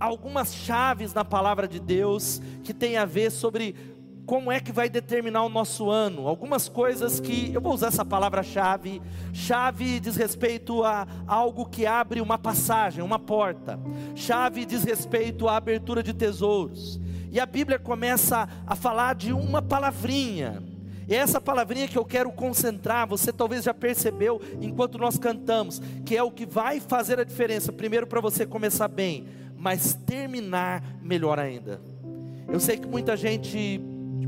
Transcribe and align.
Algumas 0.00 0.54
chaves 0.54 1.12
na 1.12 1.24
palavra 1.24 1.66
de 1.66 1.80
Deus 1.80 2.40
que 2.62 2.72
tem 2.72 2.96
a 2.96 3.04
ver 3.04 3.30
sobre 3.30 3.74
como 4.28 4.52
é 4.52 4.60
que 4.60 4.70
vai 4.70 4.90
determinar 4.90 5.42
o 5.42 5.48
nosso 5.48 5.88
ano. 5.90 6.28
Algumas 6.28 6.68
coisas 6.68 7.18
que, 7.18 7.50
eu 7.52 7.62
vou 7.62 7.72
usar 7.72 7.86
essa 7.86 8.04
palavra-chave. 8.04 9.00
Chave 9.32 9.98
diz 9.98 10.16
respeito 10.16 10.84
a 10.84 11.06
algo 11.26 11.64
que 11.64 11.86
abre 11.86 12.20
uma 12.20 12.36
passagem, 12.36 13.02
uma 13.02 13.18
porta. 13.18 13.80
Chave 14.14 14.66
diz 14.66 14.84
respeito 14.84 15.48
à 15.48 15.56
abertura 15.56 16.02
de 16.02 16.12
tesouros. 16.12 17.00
E 17.32 17.40
a 17.40 17.46
Bíblia 17.46 17.78
começa 17.78 18.46
a 18.66 18.76
falar 18.76 19.14
de 19.14 19.32
uma 19.32 19.62
palavrinha. 19.62 20.62
E 21.08 21.14
é 21.14 21.16
essa 21.16 21.40
palavrinha 21.40 21.88
que 21.88 21.96
eu 21.96 22.04
quero 22.04 22.30
concentrar, 22.30 23.08
você 23.08 23.32
talvez 23.32 23.64
já 23.64 23.72
percebeu 23.72 24.42
enquanto 24.60 24.98
nós 24.98 25.16
cantamos, 25.16 25.80
que 26.04 26.14
é 26.14 26.22
o 26.22 26.30
que 26.30 26.44
vai 26.44 26.80
fazer 26.80 27.18
a 27.18 27.24
diferença, 27.24 27.72
primeiro 27.72 28.06
para 28.06 28.20
você 28.20 28.44
começar 28.44 28.88
bem, 28.88 29.26
mas 29.58 29.94
terminar 30.06 30.82
melhor 31.02 31.38
ainda. 31.38 31.80
Eu 32.50 32.60
sei 32.60 32.78
que 32.78 32.86
muita 32.86 33.16
gente 33.16 33.80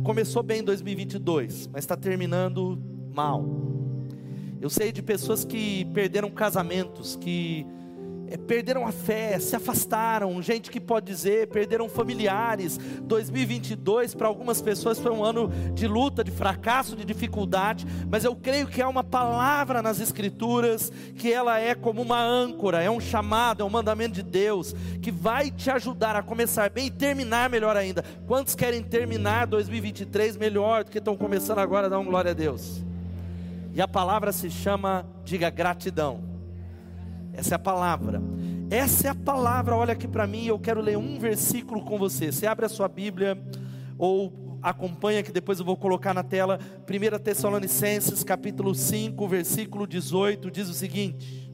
começou 0.03 0.43
bem 0.43 0.61
em 0.61 0.65
2022, 0.65 1.69
mas 1.73 1.85
está 1.85 1.97
terminando 1.97 2.79
mal. 3.15 3.45
Eu 4.61 4.69
sei 4.69 4.93
de 4.93 5.03
pessoas 5.03 5.45
que 5.45 5.87
perderam 5.87 6.31
casamentos, 6.31 7.17
que 7.17 7.67
perderam 8.39 8.87
a 8.87 8.93
fé, 8.93 9.39
se 9.39 9.57
afastaram, 9.57 10.41
gente 10.41 10.71
que 10.71 10.81
pode 10.81 11.07
dizer, 11.07 11.49
perderam 11.49 11.89
familiares. 11.89 12.79
2022 13.03 14.15
para 14.15 14.29
algumas 14.29 14.61
pessoas 14.63 14.99
foi 14.99 15.11
um 15.11 15.25
ano 15.25 15.51
de 15.75 15.87
luta, 15.87 16.23
de 16.23 16.31
fracasso, 16.31 16.97
de 16.97 17.05
dificuldade, 17.05 17.87
mas 18.09 18.25
eu 18.25 18.35
creio 18.37 18.67
que 18.67 18.81
há 18.81 18.89
uma 18.89 19.05
palavra 19.05 19.83
nas 19.83 20.01
escrituras 20.01 20.93
que 21.17 21.33
ela 21.33 21.59
é 21.59 21.75
como 21.75 22.03
uma 22.03 22.23
âncora, 22.23 22.83
é 22.83 22.91
um 22.91 23.01
chamado, 23.01 23.63
é 23.63 23.67
um 23.67 23.71
mandamento 23.71 24.15
de 24.15 24.23
Deus 24.23 24.75
que 25.03 25.11
vai 25.11 25.51
te 25.51 25.71
ajudar 25.71 26.17
a 26.17 26.23
começar 26.23 26.71
bem 26.71 26.87
e 26.87 26.91
terminar 26.91 27.51
melhor 27.51 27.77
ainda. 27.77 28.05
Quantos 28.27 28.55
querem 28.55 28.83
terminar 28.83 29.47
2023 29.47 30.37
melhor 30.37 30.85
do 30.85 30.91
que 30.91 30.99
estão 30.99 31.17
começando 31.17 31.59
agora? 31.59 31.89
Dá 31.89 31.99
um 31.99 32.05
glória 32.05 32.31
a 32.31 32.35
Deus. 32.35 32.83
E 33.75 33.81
a 33.81 33.89
palavra 33.89 34.33
se 34.33 34.51
chama, 34.51 35.07
diga 35.25 35.49
gratidão. 35.49 36.30
Essa 37.41 37.55
é 37.55 37.57
a 37.57 37.59
palavra. 37.59 38.21
Essa 38.69 39.09
é 39.09 39.11
a 39.11 39.15
palavra. 39.15 39.75
Olha 39.75 39.95
aqui 39.95 40.07
para 40.07 40.27
mim, 40.27 40.45
eu 40.45 40.59
quero 40.59 40.79
ler 40.79 40.99
um 40.99 41.19
versículo 41.19 41.83
com 41.83 41.97
você. 41.97 42.31
Você 42.31 42.47
abre 42.47 42.67
a 42.67 42.69
sua 42.69 42.87
Bíblia 42.87 43.43
ou 43.97 44.59
acompanha 44.63 45.23
que 45.23 45.33
depois 45.33 45.59
eu 45.59 45.65
vou 45.65 45.75
colocar 45.75 46.13
na 46.13 46.23
tela. 46.23 46.61
1 46.87 47.19
Tessalonicenses, 47.19 48.23
capítulo 48.23 48.75
5, 48.75 49.27
versículo 49.27 49.87
18, 49.87 50.51
diz 50.51 50.69
o 50.69 50.75
seguinte: 50.75 51.51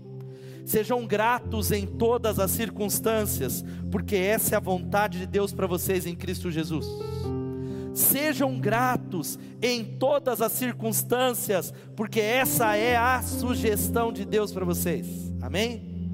Sejam 0.64 1.06
gratos 1.06 1.70
em 1.70 1.86
todas 1.86 2.40
as 2.40 2.50
circunstâncias, 2.50 3.64
porque 3.88 4.16
essa 4.16 4.56
é 4.56 4.58
a 4.58 4.60
vontade 4.60 5.20
de 5.20 5.26
Deus 5.26 5.52
para 5.52 5.68
vocês 5.68 6.04
em 6.04 6.16
Cristo 6.16 6.50
Jesus. 6.50 6.84
Sejam 7.96 8.60
gratos 8.60 9.38
em 9.62 9.82
todas 9.82 10.42
as 10.42 10.52
circunstâncias, 10.52 11.72
porque 11.96 12.20
essa 12.20 12.76
é 12.76 12.94
a 12.94 13.22
sugestão 13.22 14.12
de 14.12 14.26
Deus 14.26 14.52
para 14.52 14.66
vocês. 14.66 15.32
Amém? 15.40 16.10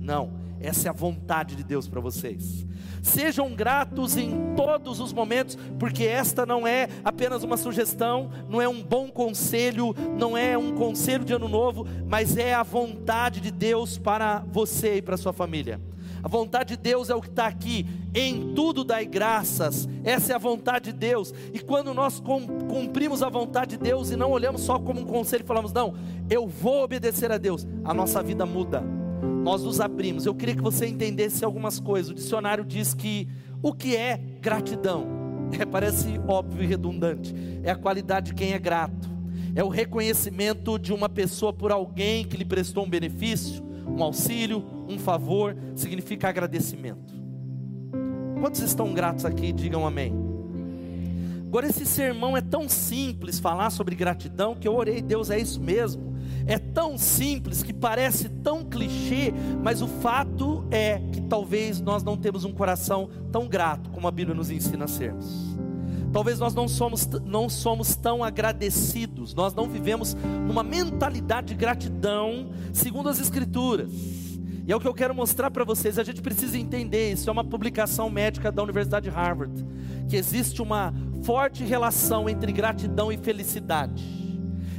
Não, 0.00 0.32
essa 0.58 0.88
é 0.88 0.90
a 0.90 0.94
vontade 0.94 1.54
de 1.54 1.62
Deus 1.62 1.86
para 1.86 2.00
vocês. 2.00 2.66
Sejam 3.02 3.54
gratos 3.54 4.16
em 4.16 4.54
todos 4.56 5.00
os 5.00 5.12
momentos, 5.12 5.58
porque 5.78 6.04
esta 6.04 6.46
não 6.46 6.66
é 6.66 6.88
apenas 7.04 7.44
uma 7.44 7.58
sugestão, 7.58 8.30
não 8.48 8.62
é 8.62 8.66
um 8.66 8.82
bom 8.82 9.10
conselho, 9.10 9.94
não 10.18 10.34
é 10.34 10.56
um 10.56 10.74
conselho 10.76 11.26
de 11.26 11.34
ano 11.34 11.46
novo, 11.46 11.86
mas 12.06 12.38
é 12.38 12.54
a 12.54 12.62
vontade 12.62 13.42
de 13.42 13.50
Deus 13.50 13.98
para 13.98 14.42
você 14.50 14.96
e 14.96 15.02
para 15.02 15.18
sua 15.18 15.34
família. 15.34 15.78
A 16.22 16.28
vontade 16.28 16.76
de 16.76 16.82
Deus 16.82 17.10
é 17.10 17.14
o 17.14 17.20
que 17.20 17.28
está 17.28 17.46
aqui. 17.46 17.86
Em 18.14 18.54
tudo 18.54 18.84
dai 18.84 19.06
graças. 19.06 19.88
Essa 20.04 20.32
é 20.32 20.36
a 20.36 20.38
vontade 20.38 20.92
de 20.92 20.98
Deus. 20.98 21.32
E 21.52 21.58
quando 21.58 21.94
nós 21.94 22.20
cumprimos 22.20 23.22
a 23.22 23.28
vontade 23.28 23.76
de 23.76 23.84
Deus 23.84 24.10
e 24.10 24.16
não 24.16 24.30
olhamos 24.30 24.62
só 24.62 24.78
como 24.78 25.00
um 25.00 25.04
conselho 25.04 25.42
e 25.44 25.46
falamos, 25.46 25.72
não, 25.72 25.94
eu 26.28 26.46
vou 26.46 26.82
obedecer 26.82 27.30
a 27.30 27.38
Deus, 27.38 27.66
a 27.84 27.94
nossa 27.94 28.22
vida 28.22 28.44
muda. 28.44 28.82
Nós 29.42 29.62
nos 29.62 29.80
abrimos. 29.80 30.26
Eu 30.26 30.34
queria 30.34 30.54
que 30.54 30.62
você 30.62 30.86
entendesse 30.86 31.44
algumas 31.44 31.80
coisas. 31.80 32.10
O 32.10 32.14
dicionário 32.14 32.64
diz 32.64 32.94
que 32.94 33.28
o 33.62 33.72
que 33.72 33.96
é 33.96 34.16
gratidão? 34.40 35.18
É, 35.58 35.64
parece 35.64 36.20
óbvio 36.28 36.62
e 36.62 36.66
redundante. 36.66 37.34
É 37.62 37.70
a 37.70 37.74
qualidade 37.74 38.32
de 38.32 38.34
quem 38.34 38.52
é 38.52 38.58
grato. 38.58 39.08
É 39.54 39.64
o 39.64 39.68
reconhecimento 39.68 40.78
de 40.78 40.92
uma 40.92 41.08
pessoa 41.08 41.52
por 41.52 41.72
alguém 41.72 42.24
que 42.24 42.36
lhe 42.36 42.44
prestou 42.44 42.84
um 42.84 42.88
benefício, 42.88 43.64
um 43.88 44.02
auxílio, 44.02 44.64
um 44.88 44.98
favor, 44.98 45.56
significa 45.74 46.28
agradecimento. 46.28 47.14
Quantos 48.40 48.60
estão 48.60 48.92
gratos 48.94 49.24
aqui? 49.24 49.52
Digam 49.52 49.86
amém. 49.86 50.14
Agora, 51.46 51.66
esse 51.66 51.86
sermão 51.86 52.36
é 52.36 52.42
tão 52.42 52.68
simples 52.68 53.40
falar 53.40 53.70
sobre 53.70 53.94
gratidão 53.94 54.54
que 54.54 54.68
eu 54.68 54.76
orei, 54.76 55.00
Deus, 55.00 55.30
é 55.30 55.38
isso 55.38 55.60
mesmo. 55.60 56.14
É 56.46 56.58
tão 56.58 56.98
simples 56.98 57.62
que 57.62 57.72
parece 57.72 58.28
tão 58.28 58.64
clichê, 58.64 59.32
mas 59.62 59.80
o 59.80 59.88
fato 59.88 60.64
é 60.70 60.98
que 61.12 61.22
talvez 61.22 61.80
nós 61.80 62.02
não 62.02 62.16
temos 62.16 62.44
um 62.44 62.52
coração 62.52 63.08
tão 63.32 63.48
grato 63.48 63.90
como 63.90 64.06
a 64.06 64.10
Bíblia 64.10 64.34
nos 64.34 64.50
ensina 64.50 64.84
a 64.84 64.88
sermos. 64.88 65.57
Talvez 66.18 66.40
nós 66.40 66.52
não 66.52 66.66
somos, 66.66 67.06
não 67.24 67.48
somos 67.48 67.94
tão 67.94 68.24
agradecidos, 68.24 69.32
nós 69.34 69.54
não 69.54 69.68
vivemos 69.68 70.16
numa 70.48 70.64
mentalidade 70.64 71.46
de 71.46 71.54
gratidão, 71.54 72.48
segundo 72.72 73.08
as 73.08 73.20
Escrituras. 73.20 73.92
E 74.66 74.72
é 74.72 74.74
o 74.74 74.80
que 74.80 74.88
eu 74.88 74.94
quero 74.94 75.14
mostrar 75.14 75.48
para 75.48 75.62
vocês. 75.62 75.96
A 75.96 76.02
gente 76.02 76.20
precisa 76.20 76.58
entender 76.58 77.12
isso. 77.12 77.30
É 77.30 77.32
uma 77.32 77.44
publicação 77.44 78.10
médica 78.10 78.50
da 78.50 78.60
Universidade 78.64 79.08
de 79.08 79.14
Harvard. 79.14 79.64
Que 80.08 80.16
existe 80.16 80.60
uma 80.60 80.92
forte 81.22 81.62
relação 81.62 82.28
entre 82.28 82.50
gratidão 82.50 83.12
e 83.12 83.16
felicidade. 83.16 84.04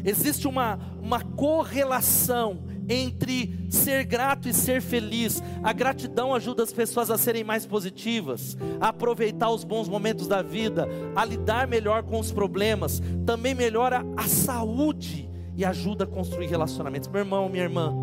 Existe 0.04 0.46
uma, 0.46 0.78
uma 1.02 1.22
correlação 1.22 2.66
entre 2.90 3.68
ser 3.70 4.04
grato 4.04 4.50
e 4.50 4.54
ser 4.54 4.82
feliz. 4.82 5.42
A 5.64 5.72
gratidão 5.72 6.34
ajuda 6.34 6.64
as 6.64 6.74
pessoas 6.74 7.12
a 7.12 7.18
serem 7.18 7.44
mais 7.44 7.66
positivas, 7.66 8.58
a 8.82 8.90
aproveitar 8.90 9.50
os 9.52 9.64
bons 9.64 9.88
momentos 9.88 10.28
da 10.28 10.42
vida, 10.42 10.88
a 11.16 11.24
lidar 11.24 11.68
melhor 11.68 12.04
com 12.04 12.20
os 12.20 12.32
problemas, 12.32 13.02
também 13.26 13.54
melhora 13.54 14.04
a 14.18 14.24
saúde 14.24 15.30
e 15.56 15.64
ajuda 15.64 16.06
a 16.06 16.08
construir 16.08 16.48
relacionamentos. 16.48 17.08
Meu 17.08 17.20
irmão, 17.20 17.48
minha 17.48 17.64
irmã, 17.64 17.94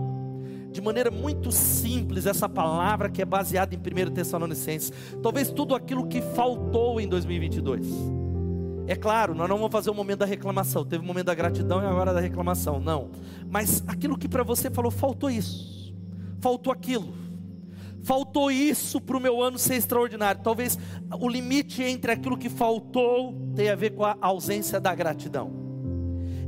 de 0.71 0.81
maneira 0.81 1.11
muito 1.11 1.51
simples 1.51 2.27
essa 2.27 2.49
palavra 2.49 3.09
que 3.09 3.21
é 3.21 3.25
baseada 3.25 3.75
em 3.75 3.79
1 3.79 4.13
Tessalonicenses, 4.13 4.93
talvez 5.23 5.51
tudo 5.51 5.75
aquilo 5.75 6.07
que 6.07 6.21
faltou 6.21 7.01
em 7.01 7.09
2022 7.09 8.16
é 8.87 8.95
claro, 8.95 9.35
nós 9.35 9.49
não 9.49 9.57
vamos 9.57 9.73
fazer 9.73 9.91
o 9.91 9.95
momento 9.95 10.21
da 10.21 10.27
reclamação. 10.27 10.85
Teve 10.85 11.03
o 11.03 11.07
momento 11.07 11.27
da 11.27 11.35
gratidão 11.35 11.83
e 11.83 11.87
agora 11.87 12.15
da 12.15 12.21
reclamação. 12.21 12.81
Não. 12.81 13.11
Mas 13.51 13.83
aquilo 13.87 14.17
que 14.17 14.29
para 14.29 14.43
você 14.43 14.71
falou, 14.71 14.91
faltou 14.91 15.31
isso. 15.31 15.95
Faltou 16.41 16.73
aquilo. 16.73 17.15
Faltou 18.05 18.53
isso 18.53 19.01
para 19.01 19.17
o 19.17 19.21
meu 19.21 19.43
ano 19.43 19.59
ser 19.59 19.75
extraordinário. 19.75 20.41
Talvez 20.43 20.79
o 21.19 21.29
limite 21.29 21.83
entre 21.83 22.13
aquilo 22.13 22.39
que 22.39 22.49
faltou 22.49 23.35
tenha 23.57 23.73
a 23.73 23.77
ver 23.77 23.91
com 23.91 24.05
a 24.05 24.17
ausência 24.21 24.79
da 24.79 24.95
gratidão. 24.95 25.66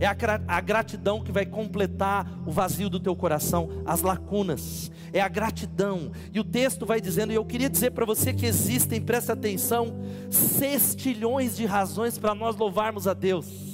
É 0.00 0.06
a 0.06 0.60
gratidão 0.60 1.22
que 1.22 1.32
vai 1.32 1.44
completar 1.44 2.26
o 2.46 2.52
vazio 2.52 2.88
do 2.88 3.00
teu 3.00 3.16
coração, 3.16 3.82
as 3.84 4.00
lacunas. 4.00 4.90
É 5.12 5.20
a 5.20 5.28
gratidão. 5.28 6.12
E 6.32 6.38
o 6.38 6.44
texto 6.44 6.86
vai 6.86 7.00
dizendo, 7.00 7.32
e 7.32 7.36
eu 7.36 7.44
queria 7.44 7.68
dizer 7.68 7.90
para 7.90 8.04
você 8.04 8.32
que 8.32 8.46
existem, 8.46 9.00
presta 9.00 9.32
atenção, 9.32 9.98
sextilhões 10.30 11.56
de 11.56 11.66
razões 11.66 12.18
para 12.18 12.34
nós 12.34 12.56
louvarmos 12.56 13.08
a 13.08 13.14
Deus. 13.14 13.68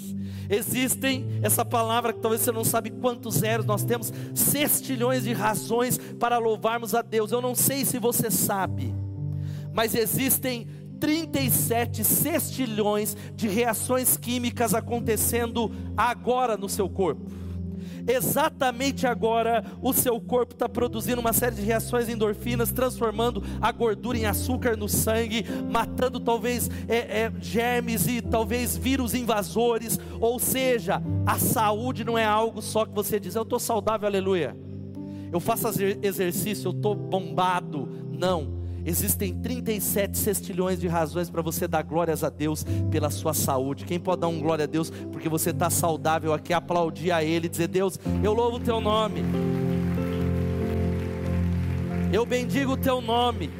Existem, 0.48 1.26
essa 1.42 1.64
palavra 1.64 2.12
que 2.12 2.20
talvez 2.20 2.42
você 2.42 2.52
não 2.52 2.64
sabe 2.64 2.90
quantos 2.90 3.36
zeros 3.36 3.66
nós 3.66 3.82
temos, 3.82 4.12
sextilhões 4.34 5.24
de 5.24 5.32
razões 5.32 5.98
para 5.98 6.38
louvarmos 6.38 6.94
a 6.94 7.02
Deus. 7.02 7.32
Eu 7.32 7.40
não 7.40 7.54
sei 7.54 7.84
se 7.84 7.98
você 7.98 8.30
sabe, 8.30 8.94
mas 9.72 9.94
existem 9.94 10.66
37 11.04 12.02
sextilhões 12.02 13.14
de 13.36 13.46
reações 13.46 14.16
químicas 14.16 14.72
acontecendo 14.72 15.70
agora 15.94 16.56
no 16.56 16.66
seu 16.66 16.88
corpo. 16.88 17.30
Exatamente 18.08 19.06
agora, 19.06 19.62
o 19.82 19.92
seu 19.92 20.18
corpo 20.18 20.54
está 20.54 20.66
produzindo 20.66 21.20
uma 21.20 21.34
série 21.34 21.56
de 21.56 21.60
reações 21.60 22.08
endorfinas, 22.08 22.72
transformando 22.72 23.42
a 23.60 23.70
gordura 23.70 24.16
em 24.16 24.24
açúcar 24.24 24.78
no 24.78 24.88
sangue, 24.88 25.44
matando 25.70 26.18
talvez 26.18 26.70
é, 26.88 27.24
é, 27.24 27.32
germes 27.38 28.06
e 28.06 28.22
talvez 28.22 28.74
vírus 28.74 29.12
invasores. 29.12 30.00
Ou 30.18 30.38
seja, 30.38 31.02
a 31.26 31.38
saúde 31.38 32.02
não 32.02 32.16
é 32.16 32.24
algo 32.24 32.62
só 32.62 32.86
que 32.86 32.94
você 32.94 33.20
diz, 33.20 33.34
eu 33.34 33.42
estou 33.42 33.58
saudável, 33.58 34.08
aleluia. 34.08 34.56
Eu 35.30 35.38
faço 35.38 35.68
exercício, 36.02 36.68
eu 36.68 36.72
estou 36.72 36.94
bombado. 36.94 37.86
Não 38.10 38.63
Existem 38.84 39.34
37 39.34 40.18
sextilhões 40.18 40.78
de 40.78 40.86
razões 40.86 41.30
para 41.30 41.40
você 41.40 41.66
dar 41.66 41.82
glórias 41.82 42.22
a 42.22 42.28
Deus 42.28 42.64
pela 42.90 43.10
sua 43.10 43.32
saúde. 43.32 43.84
Quem 43.84 43.98
pode 43.98 44.20
dar 44.20 44.28
um 44.28 44.40
glória 44.40 44.64
a 44.64 44.68
Deus 44.68 44.90
porque 45.12 45.28
você 45.28 45.50
está 45.50 45.70
saudável 45.70 46.32
aqui, 46.32 46.52
aplaudir 46.52 47.10
a 47.10 47.24
Ele, 47.24 47.48
dizer: 47.48 47.68
Deus, 47.68 47.98
eu 48.22 48.32
louvo 48.32 48.58
o 48.58 48.60
Teu 48.60 48.80
nome. 48.80 49.22
Eu 52.14 52.24
bendigo 52.24 52.74
o 52.74 52.76
teu 52.76 53.00
nome, 53.00 53.50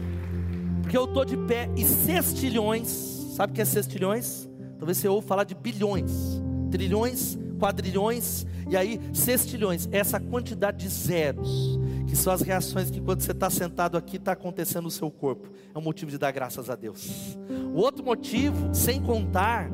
porque 0.80 0.96
eu 0.96 1.06
estou 1.06 1.24
de 1.24 1.36
pé 1.36 1.68
e 1.76 1.84
sextilhões, 1.84 2.86
sabe 3.34 3.50
o 3.50 3.54
que 3.56 3.60
é 3.60 3.64
sextilhões? 3.64 4.48
Talvez 4.78 4.96
você 4.96 5.08
ouça 5.08 5.26
falar 5.26 5.42
de 5.42 5.56
bilhões, 5.56 6.40
trilhões, 6.70 7.36
quadrilhões, 7.58 8.46
e 8.70 8.76
aí 8.76 9.00
sextilhões, 9.12 9.88
essa 9.90 10.20
quantidade 10.20 10.86
de 10.86 10.88
zeros, 10.88 11.80
que 12.06 12.16
são 12.16 12.32
as 12.32 12.42
reações 12.42 12.90
que 12.90 13.00
quando 13.00 13.20
você 13.20 13.32
está 13.32 13.50
sentado 13.50 13.96
aqui 13.96 14.16
está 14.16 14.32
acontecendo 14.32 14.84
no 14.84 14.90
seu 14.90 15.10
corpo, 15.10 15.48
é 15.74 15.78
um 15.78 15.82
motivo 15.82 16.10
de 16.10 16.18
dar 16.18 16.32
graças 16.32 16.70
a 16.70 16.76
Deus. 16.76 17.36
O 17.74 17.78
outro 17.78 18.04
motivo, 18.04 18.74
sem 18.74 19.00
contar 19.00 19.70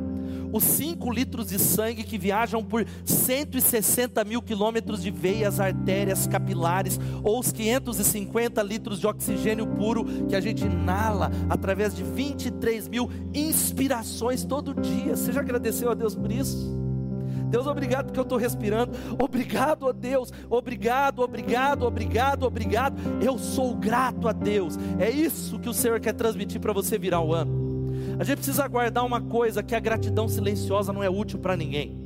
os 0.53 0.65
5 0.65 1.11
litros 1.11 1.49
de 1.49 1.59
sangue 1.59 2.03
que 2.03 2.19
viajam 2.19 2.65
por 2.65 2.85
160 3.05 4.25
mil 4.25 4.43
quilômetros 4.43 5.03
de 5.03 5.11
veias, 5.11 5.61
artérias, 5.61 6.27
capilares, 6.27 6.99
ou 7.23 7.39
os 7.39 7.53
550 7.53 8.63
litros 8.63 9.01
de 9.01 9.07
oxigênio 9.07 9.67
puro 9.67 10.05
que 10.29 10.35
a 10.35 10.41
gente 10.41 10.65
inala 10.65 11.31
através 11.49 11.95
de 11.95 12.03
23 12.03 12.89
mil 12.89 13.09
inspirações 13.33 14.45
todo 14.45 14.75
dia. 14.75 15.17
Você 15.17 15.33
já 15.33 15.41
agradeceu 15.41 15.91
a 15.91 15.95
Deus 15.95 16.15
por 16.15 16.31
isso? 16.31 16.80
Deus, 17.51 17.67
obrigado 17.67 18.07
porque 18.07 18.19
eu 18.19 18.25
estou 18.25 18.39
respirando. 18.39 18.93
Obrigado 19.19 19.89
a 19.89 19.93
Deus. 19.93 20.33
Obrigado, 20.49 21.21
obrigado, 21.21 21.85
obrigado, 21.85 22.45
obrigado. 22.45 22.97
Eu 23.21 23.39
sou 23.39 23.75
grato 23.75 24.29
a 24.29 24.33
Deus. 24.33 24.79
É 24.99 25.11
isso 25.11 25.59
que 25.59 25.69
o 25.69 25.75
Senhor 25.75 25.99
quer 26.01 26.15
transmitir 26.15 26.61
para 26.61 26.73
você 26.73 26.97
virar 26.97 27.21
o 27.21 27.35
ano. 27.35 27.71
A 28.19 28.25
gente 28.25 28.37
precisa 28.37 28.67
guardar 28.69 29.05
uma 29.05 29.21
coisa: 29.21 29.63
que 29.63 29.75
a 29.75 29.81
gratidão 29.81 30.29
silenciosa 30.29 30.93
não 30.93 31.03
é 31.03 31.11
útil 31.11 31.39
para 31.39 31.57
ninguém. 31.57 31.99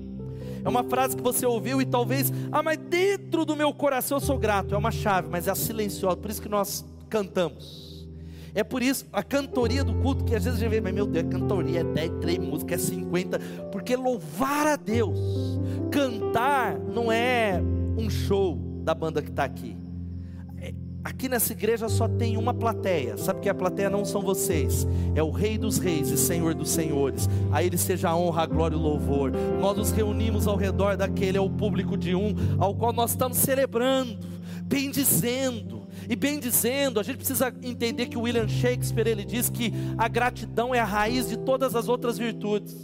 É 0.65 0.69
uma 0.69 0.83
frase 0.83 1.15
que 1.15 1.23
você 1.23 1.45
ouviu 1.45 1.83
e 1.83 1.85
talvez, 1.85 2.33
ah, 2.51 2.63
mas 2.63 2.79
dentro 2.79 3.45
do 3.45 3.55
meu 3.55 3.73
coração 3.75 4.17
eu 4.17 4.21
sou 4.21 4.39
grato. 4.39 4.75
É 4.75 4.79
uma 4.79 4.91
chave, 4.91 5.29
mas 5.31 5.47
é 5.47 5.51
a 5.51 5.55
silenciosa, 5.55 6.17
por 6.17 6.31
isso 6.31 6.41
que 6.41 6.49
nós 6.49 6.85
cantamos. 7.11 7.94
É 8.55 8.63
por 8.63 8.83
isso 8.83 9.07
a 9.13 9.23
cantoria 9.23 9.83
do 9.83 9.95
culto 9.95 10.25
que 10.25 10.35
às 10.35 10.45
vezes 10.45 10.61
a 10.61 10.63
gente 10.63 10.71
vê, 10.71 10.81
mas 10.81 10.95
meu 10.95 11.07
Deus, 11.07 11.27
cantoria 11.29 11.81
é 11.81 11.85
10, 11.85 12.13
3 12.21 12.39
músicas, 12.39 12.83
é 12.83 12.87
50, 12.95 13.39
porque 13.73 13.97
louvar 13.97 14.67
a 14.67 14.77
Deus, 14.77 15.19
cantar 15.91 16.79
não 16.79 17.11
é 17.11 17.61
um 17.99 18.09
show 18.09 18.57
da 18.85 18.95
banda 18.95 19.21
que 19.21 19.31
está 19.31 19.45
aqui. 19.45 19.77
Aqui 21.05 21.29
nessa 21.29 21.53
igreja 21.53 21.87
só 21.87 22.09
tem 22.09 22.39
uma 22.39 22.55
plateia. 22.55 23.19
Sabe 23.19 23.41
que 23.41 23.49
a 23.51 23.55
plateia 23.55 23.91
não 23.91 24.07
são 24.07 24.23
vocês, 24.23 24.87
é 25.15 25.23
o 25.23 25.31
Rei 25.31 25.59
dos 25.59 25.77
Reis 25.77 26.09
e 26.09 26.17
Senhor 26.17 26.55
dos 26.55 26.71
Senhores. 26.71 27.29
A 27.53 27.63
Ele 27.63 27.77
seja 27.77 28.09
a 28.09 28.17
honra, 28.17 28.45
a 28.45 28.47
glória 28.47 28.75
e 28.75 28.79
o 28.79 28.83
louvor. 28.83 29.31
Nós 29.61 29.77
nos 29.77 29.91
reunimos 29.91 30.47
ao 30.47 30.57
redor 30.57 30.97
daquele, 30.97 31.37
é 31.37 31.41
o 31.41 31.51
público 31.51 31.95
de 31.95 32.15
um, 32.15 32.35
ao 32.59 32.75
qual 32.75 32.91
nós 32.91 33.11
estamos 33.11 33.37
celebrando, 33.37 34.17
bendizendo. 34.63 35.74
E 36.09 36.17
bem 36.17 36.39
dizendo, 36.39 37.01
a 37.01 37.03
gente 37.03 37.17
precisa 37.17 37.53
entender 37.63 38.07
que 38.07 38.19
William 38.19 38.49
Shakespeare 38.49 39.09
ele 39.09 39.25
diz 39.25 39.49
que 39.49 39.73
a 39.97 40.09
gratidão 40.09 40.75
é 40.75 40.81
a 40.81 40.85
raiz 40.85 41.29
de 41.29 41.37
todas 41.39 41.75
as 41.75 41.89
outras 41.89 42.19
virtudes. 42.19 42.77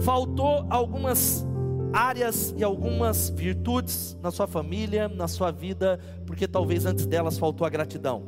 Faltou 0.00 0.66
algumas 0.70 1.46
áreas 1.92 2.54
e 2.56 2.64
algumas 2.64 3.30
virtudes 3.30 4.16
na 4.20 4.30
sua 4.30 4.46
família, 4.46 5.08
na 5.08 5.28
sua 5.28 5.50
vida, 5.50 6.00
porque 6.26 6.48
talvez 6.48 6.84
antes 6.86 7.06
delas 7.06 7.38
faltou 7.38 7.66
a 7.66 7.70
gratidão, 7.70 8.22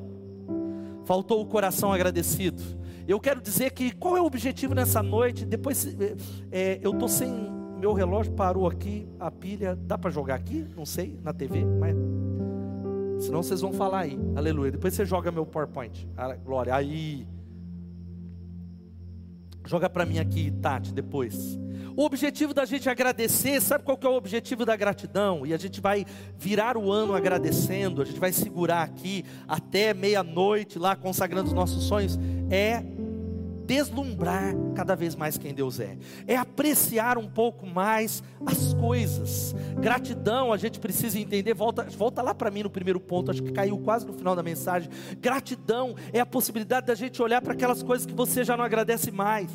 faltou 1.04 1.40
o 1.40 1.46
coração 1.46 1.92
agradecido. 1.92 2.62
Eu 3.08 3.18
quero 3.18 3.40
dizer 3.40 3.72
que 3.72 3.92
qual 3.92 4.16
é 4.16 4.20
o 4.20 4.24
objetivo 4.24 4.74
nessa 4.74 5.02
noite? 5.02 5.44
Depois 5.44 5.86
é, 6.50 6.78
eu 6.82 6.92
estou 6.92 7.08
sem 7.08 7.56
meu 7.78 7.92
relógio 7.92 8.32
parou 8.32 8.66
aqui, 8.66 9.06
a 9.20 9.30
pilha 9.30 9.76
dá 9.76 9.98
para 9.98 10.10
jogar 10.10 10.34
aqui? 10.36 10.66
Não 10.74 10.86
sei 10.86 11.18
na 11.22 11.32
TV, 11.32 11.64
mas 11.64 11.94
senão 13.18 13.42
vocês 13.42 13.60
vão 13.60 13.72
falar 13.72 14.00
aí, 14.00 14.18
aleluia. 14.34 14.72
Depois 14.72 14.94
você 14.94 15.04
joga 15.04 15.30
meu 15.30 15.46
PowerPoint, 15.46 16.08
ah, 16.16 16.34
glória. 16.36 16.74
Aí 16.74 17.26
joga 19.64 19.90
para 19.90 20.06
mim 20.06 20.18
aqui, 20.18 20.50
Tati, 20.50 20.92
depois. 20.92 21.58
O 21.96 22.04
objetivo 22.04 22.52
da 22.52 22.64
gente 22.64 22.88
agradecer, 22.88 23.60
sabe 23.60 23.84
qual 23.84 23.96
que 23.96 24.06
é 24.06 24.10
o 24.10 24.14
objetivo 24.14 24.66
da 24.66 24.76
gratidão? 24.76 25.46
E 25.46 25.54
a 25.54 25.56
gente 25.56 25.80
vai 25.80 26.04
virar 26.36 26.76
o 26.76 26.92
ano 26.92 27.14
agradecendo, 27.14 28.02
a 28.02 28.04
gente 28.04 28.20
vai 28.20 28.32
segurar 28.32 28.82
aqui 28.82 29.24
até 29.48 29.94
meia-noite 29.94 30.78
lá 30.78 30.94
consagrando 30.94 31.48
os 31.48 31.54
nossos 31.54 31.84
sonhos, 31.84 32.18
é 32.50 32.82
deslumbrar 33.66 34.54
cada 34.74 34.94
vez 34.94 35.14
mais 35.14 35.36
quem 35.36 35.52
Deus 35.52 35.80
é, 35.80 35.98
é 36.26 36.36
apreciar 36.36 37.18
um 37.18 37.28
pouco 37.28 37.66
mais 37.66 38.22
as 38.46 38.72
coisas. 38.74 39.54
Gratidão, 39.80 40.52
a 40.52 40.56
gente 40.56 40.78
precisa 40.78 41.18
entender, 41.18 41.52
volta, 41.52 41.84
volta 41.96 42.22
lá 42.22 42.34
para 42.34 42.50
mim 42.50 42.62
no 42.62 42.70
primeiro 42.70 43.00
ponto, 43.00 43.30
acho 43.30 43.42
que 43.42 43.52
caiu 43.52 43.78
quase 43.78 44.06
no 44.06 44.12
final 44.12 44.36
da 44.36 44.42
mensagem. 44.42 44.88
Gratidão 45.20 45.94
é 46.12 46.20
a 46.20 46.26
possibilidade 46.26 46.86
da 46.86 46.94
gente 46.94 47.20
olhar 47.20 47.42
para 47.42 47.52
aquelas 47.52 47.82
coisas 47.82 48.06
que 48.06 48.14
você 48.14 48.44
já 48.44 48.56
não 48.56 48.64
agradece 48.64 49.10
mais. 49.10 49.50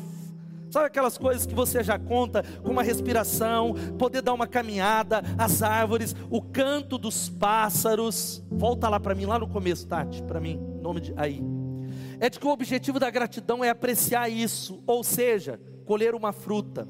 Sabe 0.70 0.86
aquelas 0.86 1.18
coisas 1.18 1.44
que 1.44 1.54
você 1.54 1.84
já 1.84 1.98
conta 1.98 2.42
com 2.62 2.70
uma 2.70 2.82
respiração, 2.82 3.74
poder 3.98 4.22
dar 4.22 4.32
uma 4.32 4.46
caminhada, 4.46 5.22
as 5.36 5.62
árvores, 5.62 6.16
o 6.30 6.40
canto 6.40 6.96
dos 6.96 7.28
pássaros. 7.28 8.42
Volta 8.50 8.88
lá 8.88 8.98
para 8.98 9.14
mim, 9.14 9.26
lá 9.26 9.38
no 9.38 9.46
começo, 9.46 9.86
Tati, 9.86 10.22
para 10.22 10.40
mim, 10.40 10.58
nome 10.80 11.02
de 11.02 11.12
aí. 11.14 11.51
É 12.22 12.30
de 12.30 12.38
que 12.38 12.46
o 12.46 12.50
objetivo 12.50 13.00
da 13.00 13.10
gratidão 13.10 13.64
é 13.64 13.68
apreciar 13.68 14.28
isso, 14.28 14.80
ou 14.86 15.02
seja, 15.02 15.60
colher 15.84 16.14
uma 16.14 16.32
fruta, 16.32 16.86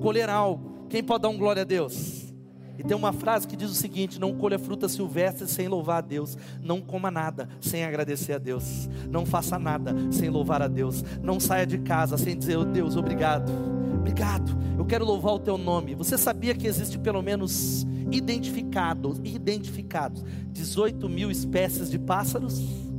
colher 0.00 0.30
algo. 0.30 0.86
Quem 0.88 1.04
pode 1.04 1.20
dar 1.20 1.28
um 1.28 1.36
glória 1.36 1.60
a 1.60 1.64
Deus? 1.66 2.32
E 2.78 2.82
tem 2.82 2.96
uma 2.96 3.12
frase 3.12 3.46
que 3.46 3.56
diz 3.56 3.70
o 3.70 3.74
seguinte: 3.74 4.18
Não 4.18 4.32
colha 4.32 4.58
fruta 4.58 4.88
silvestre 4.88 5.46
sem 5.46 5.68
louvar 5.68 5.98
a 5.98 6.00
Deus. 6.00 6.38
Não 6.62 6.80
coma 6.80 7.10
nada 7.10 7.46
sem 7.60 7.84
agradecer 7.84 8.32
a 8.32 8.38
Deus. 8.38 8.88
Não 9.10 9.26
faça 9.26 9.58
nada 9.58 9.94
sem 10.10 10.30
louvar 10.30 10.62
a 10.62 10.66
Deus. 10.66 11.04
Não 11.22 11.38
saia 11.38 11.66
de 11.66 11.76
casa 11.76 12.16
sem 12.16 12.34
dizer, 12.34 12.56
oh, 12.56 12.64
Deus, 12.64 12.96
obrigado. 12.96 13.52
Obrigado. 13.98 14.50
Eu 14.78 14.86
quero 14.86 15.04
louvar 15.04 15.34
o 15.34 15.40
teu 15.40 15.58
nome. 15.58 15.94
Você 15.94 16.16
sabia 16.16 16.54
que 16.54 16.66
existe 16.66 16.98
pelo 16.98 17.20
menos 17.20 17.86
identificados, 18.10 19.20
identificados, 19.22 20.24
18 20.48 21.06
mil 21.06 21.30
espécies 21.30 21.90
de 21.90 21.98
pássaros? 21.98 22.93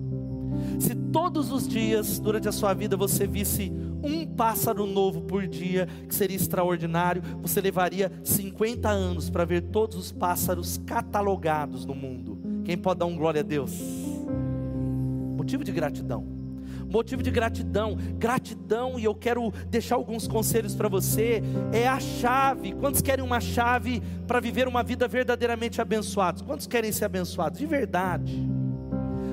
Se 0.79 0.95
todos 0.95 1.51
os 1.51 1.67
dias, 1.67 2.19
durante 2.19 2.47
a 2.47 2.51
sua 2.51 2.73
vida, 2.73 2.97
você 2.97 3.25
visse 3.25 3.71
um 4.03 4.25
pássaro 4.25 4.85
novo 4.85 5.21
por 5.21 5.47
dia, 5.47 5.87
que 6.07 6.13
seria 6.13 6.35
extraordinário, 6.35 7.21
você 7.41 7.59
levaria 7.59 8.11
50 8.23 8.89
anos 8.89 9.29
para 9.29 9.45
ver 9.45 9.61
todos 9.61 9.97
os 9.97 10.11
pássaros 10.11 10.79
catalogados 10.85 11.85
no 11.85 11.95
mundo. 11.95 12.37
Quem 12.63 12.77
pode 12.77 12.99
dar 12.99 13.05
um 13.05 13.15
glória 13.15 13.41
a 13.41 13.43
Deus? 13.43 13.71
Motivo 15.35 15.63
de 15.63 15.71
gratidão. 15.71 16.35
Motivo 16.89 17.23
de 17.23 17.31
gratidão, 17.31 17.97
gratidão, 18.17 18.99
e 18.99 19.03
eu 19.03 19.15
quero 19.15 19.51
deixar 19.69 19.95
alguns 19.95 20.27
conselhos 20.27 20.75
para 20.75 20.87
você. 20.87 21.41
É 21.73 21.87
a 21.87 21.99
chave. 21.99 22.73
Quantos 22.73 23.01
querem 23.01 23.25
uma 23.25 23.39
chave 23.39 24.01
para 24.27 24.39
viver 24.39 24.67
uma 24.67 24.83
vida 24.83 25.07
verdadeiramente 25.07 25.81
abençoados? 25.81 26.41
Quantos 26.41 26.67
querem 26.67 26.91
ser 26.91 27.05
abençoados? 27.05 27.59
De 27.59 27.65
verdade. 27.65 28.54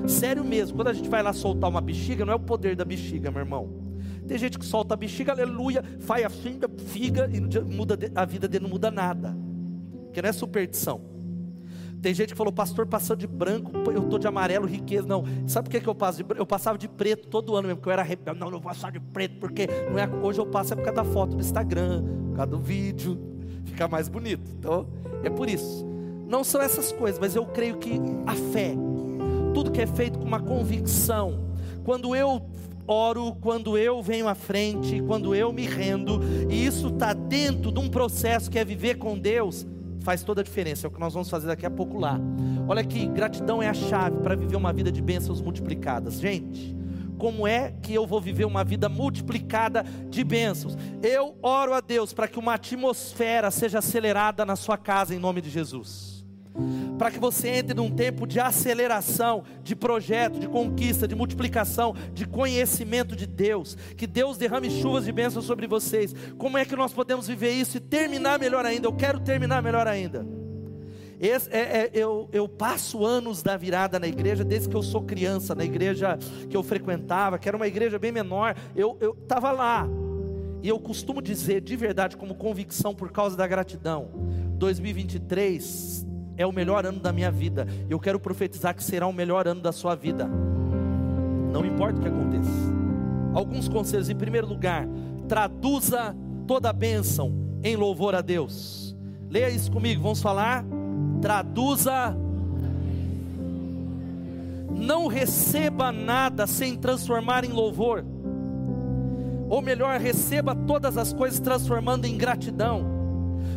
Sério 0.07 0.43
mesmo, 0.43 0.75
quando 0.75 0.89
a 0.89 0.93
gente 0.93 1.09
vai 1.09 1.23
lá 1.23 1.33
soltar 1.33 1.69
uma 1.69 1.81
bexiga, 1.81 2.25
não 2.25 2.33
é 2.33 2.35
o 2.35 2.39
poder 2.39 2.75
da 2.75 2.85
bexiga, 2.85 3.31
meu 3.31 3.41
irmão 3.41 3.93
tem 4.27 4.37
gente 4.37 4.57
que 4.57 4.65
solta 4.65 4.93
a 4.93 4.97
bexiga, 4.97 5.31
aleluia, 5.31 5.83
faz 5.99 6.25
a 6.25 6.29
finga, 6.29 6.69
figa 6.87 7.29
e 7.31 7.39
muda 7.61 7.97
a 8.15 8.25
vida 8.25 8.47
dele 8.47 8.63
não 8.63 8.69
muda 8.69 8.89
nada. 8.89 9.35
Que 10.13 10.21
não 10.21 10.29
é 10.29 10.31
superstição. 10.31 11.01
Tem 12.01 12.13
gente 12.13 12.31
que 12.31 12.37
falou, 12.37 12.51
pastor, 12.51 12.85
passando 12.85 13.19
de 13.19 13.27
branco, 13.27 13.71
eu 13.91 14.03
estou 14.03 14.19
de 14.19 14.27
amarelo, 14.27 14.65
riqueza. 14.65 15.07
Não, 15.07 15.23
sabe 15.47 15.67
por 15.67 15.71
que, 15.71 15.81
que 15.81 15.87
eu 15.87 15.95
passo 15.95 16.17
de 16.17 16.23
branco? 16.23 16.41
Eu 16.41 16.45
passava 16.45 16.77
de 16.77 16.87
preto 16.87 17.27
todo 17.29 17.55
ano 17.55 17.67
mesmo, 17.67 17.77
porque 17.77 17.89
eu 17.89 17.93
era 17.93 18.03
rebelde. 18.03 18.39
Não, 18.39 18.49
não 18.49 18.59
vou 18.59 18.69
passar 18.69 18.91
de 18.91 18.99
preto, 18.99 19.39
porque 19.39 19.67
não 19.89 19.97
é, 19.97 20.07
hoje 20.21 20.39
eu 20.39 20.45
passo 20.45 20.73
é 20.73 20.75
por 20.75 20.83
causa 20.83 21.01
da 21.01 21.05
foto 21.05 21.35
do 21.35 21.41
Instagram, 21.41 22.03
por 22.29 22.35
causa 22.35 22.51
do 22.51 22.59
vídeo, 22.59 23.17
fica 23.65 23.87
mais 23.87 24.09
bonito. 24.09 24.51
Então, 24.57 24.87
é 25.23 25.29
por 25.29 25.49
isso. 25.49 25.85
Não 26.27 26.43
são 26.43 26.61
essas 26.61 26.91
coisas, 26.91 27.19
mas 27.19 27.35
eu 27.35 27.45
creio 27.45 27.77
que 27.77 28.01
a 28.25 28.35
fé, 28.35 28.75
tudo 29.53 29.71
que 29.71 29.81
é 29.81 29.87
feito 29.87 30.19
com 30.19 30.25
uma 30.25 30.39
convicção, 30.39 31.53
quando 31.83 32.15
eu 32.15 32.41
oro 32.87 33.35
quando 33.39 33.77
eu 33.77 34.01
venho 34.01 34.27
à 34.27 34.35
frente, 34.35 35.01
quando 35.01 35.33
eu 35.33 35.53
me 35.53 35.65
rendo, 35.65 36.19
e 36.49 36.65
isso 36.65 36.87
está 36.87 37.13
dentro 37.13 37.71
de 37.71 37.79
um 37.79 37.89
processo 37.89 38.49
que 38.49 38.59
é 38.59 38.65
viver 38.65 38.97
com 38.97 39.17
Deus, 39.17 39.65
faz 40.01 40.23
toda 40.23 40.41
a 40.41 40.43
diferença. 40.43 40.85
É 40.85 40.89
o 40.89 40.91
que 40.91 40.99
nós 40.99 41.13
vamos 41.13 41.29
fazer 41.29 41.47
daqui 41.47 41.65
a 41.65 41.71
pouco 41.71 41.97
lá. 41.97 42.19
Olha 42.67 42.81
aqui, 42.81 43.07
gratidão 43.07 43.61
é 43.61 43.69
a 43.69 43.73
chave 43.73 44.17
para 44.17 44.35
viver 44.35 44.55
uma 44.55 44.73
vida 44.73 44.91
de 44.91 45.01
bênçãos 45.01 45.41
multiplicadas. 45.41 46.19
Gente, 46.19 46.75
como 47.17 47.47
é 47.47 47.73
que 47.81 47.93
eu 47.93 48.05
vou 48.05 48.19
viver 48.19 48.45
uma 48.45 48.65
vida 48.65 48.89
multiplicada 48.89 49.85
de 50.09 50.23
bênçãos? 50.23 50.77
Eu 51.01 51.37
oro 51.41 51.73
a 51.73 51.79
Deus 51.79 52.11
para 52.11 52.27
que 52.27 52.37
uma 52.37 52.55
atmosfera 52.55 53.49
seja 53.49 53.79
acelerada 53.79 54.45
na 54.45 54.57
sua 54.57 54.77
casa 54.77 55.15
em 55.15 55.19
nome 55.19 55.39
de 55.39 55.49
Jesus 55.49 56.12
para 56.97 57.11
que 57.11 57.19
você 57.19 57.49
entre 57.49 57.73
num 57.73 57.89
tempo 57.89 58.27
de 58.27 58.39
aceleração, 58.39 59.43
de 59.63 59.75
projeto, 59.75 60.39
de 60.39 60.47
conquista, 60.47 61.07
de 61.07 61.15
multiplicação, 61.15 61.95
de 62.13 62.25
conhecimento 62.25 63.15
de 63.15 63.25
Deus. 63.25 63.75
Que 63.97 64.05
Deus 64.05 64.37
derrame 64.37 64.69
chuvas 64.69 65.05
de 65.05 65.11
bênçãos 65.11 65.45
sobre 65.45 65.67
vocês. 65.67 66.13
Como 66.37 66.57
é 66.57 66.65
que 66.65 66.75
nós 66.75 66.93
podemos 66.93 67.27
viver 67.27 67.51
isso 67.51 67.77
e 67.77 67.79
terminar 67.79 68.39
melhor 68.39 68.65
ainda? 68.65 68.87
Eu 68.87 68.93
quero 68.93 69.19
terminar 69.19 69.61
melhor 69.61 69.87
ainda. 69.87 70.25
Esse, 71.19 71.49
é, 71.51 71.59
é, 71.59 71.91
eu, 71.93 72.27
eu 72.33 72.49
passo 72.49 73.05
anos 73.05 73.41
da 73.41 73.55
virada 73.55 73.97
na 73.97 74.07
igreja, 74.07 74.43
desde 74.43 74.67
que 74.67 74.75
eu 74.75 74.83
sou 74.83 75.01
criança, 75.01 75.55
na 75.55 75.63
igreja 75.63 76.17
que 76.49 76.57
eu 76.57 76.61
frequentava, 76.61 77.39
que 77.39 77.47
era 77.47 77.55
uma 77.55 77.67
igreja 77.67 77.97
bem 77.97 78.11
menor, 78.11 78.55
eu 78.75 78.97
estava 79.21 79.51
lá. 79.51 79.87
E 80.61 80.67
eu 80.67 80.79
costumo 80.79 81.21
dizer 81.21 81.61
de 81.61 81.75
verdade, 81.75 82.17
como 82.17 82.35
convicção, 82.35 82.93
por 82.93 83.11
causa 83.11 83.35
da 83.37 83.47
gratidão: 83.47 84.09
2023 84.57 86.12
é 86.37 86.45
o 86.45 86.51
melhor 86.51 86.85
ano 86.85 86.99
da 86.99 87.11
minha 87.11 87.31
vida. 87.31 87.67
Eu 87.89 87.99
quero 87.99 88.19
profetizar 88.19 88.75
que 88.75 88.83
será 88.83 89.07
o 89.07 89.13
melhor 89.13 89.47
ano 89.47 89.61
da 89.61 89.71
sua 89.71 89.95
vida. 89.95 90.29
Não 91.51 91.65
importa 91.65 91.99
o 91.99 92.01
que 92.01 92.07
aconteça. 92.07 92.73
Alguns 93.33 93.67
conselhos, 93.67 94.09
em 94.09 94.15
primeiro 94.15 94.47
lugar, 94.47 94.87
traduza 95.27 96.15
toda 96.47 96.69
a 96.69 96.73
bênção 96.73 97.33
em 97.63 97.75
louvor 97.75 98.15
a 98.15 98.21
Deus. 98.21 98.95
Leia 99.29 99.49
isso 99.49 99.71
comigo, 99.71 100.01
vamos 100.01 100.21
falar? 100.21 100.65
Traduza. 101.21 102.15
Não 104.75 105.07
receba 105.07 105.91
nada 105.91 106.45
sem 106.45 106.75
transformar 106.75 107.45
em 107.45 107.51
louvor. 107.51 108.03
Ou 109.49 109.61
melhor, 109.61 109.99
receba 109.99 110.55
todas 110.55 110.97
as 110.97 111.13
coisas 111.13 111.39
transformando 111.39 112.05
em 112.05 112.17
gratidão. 112.17 112.92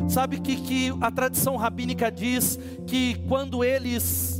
Sabe 0.07 0.39
que, 0.39 0.55
que 0.55 0.93
a 1.01 1.11
tradição 1.11 1.55
rabínica 1.55 2.11
diz 2.11 2.59
que 2.85 3.15
quando 3.27 3.63
eles 3.63 4.37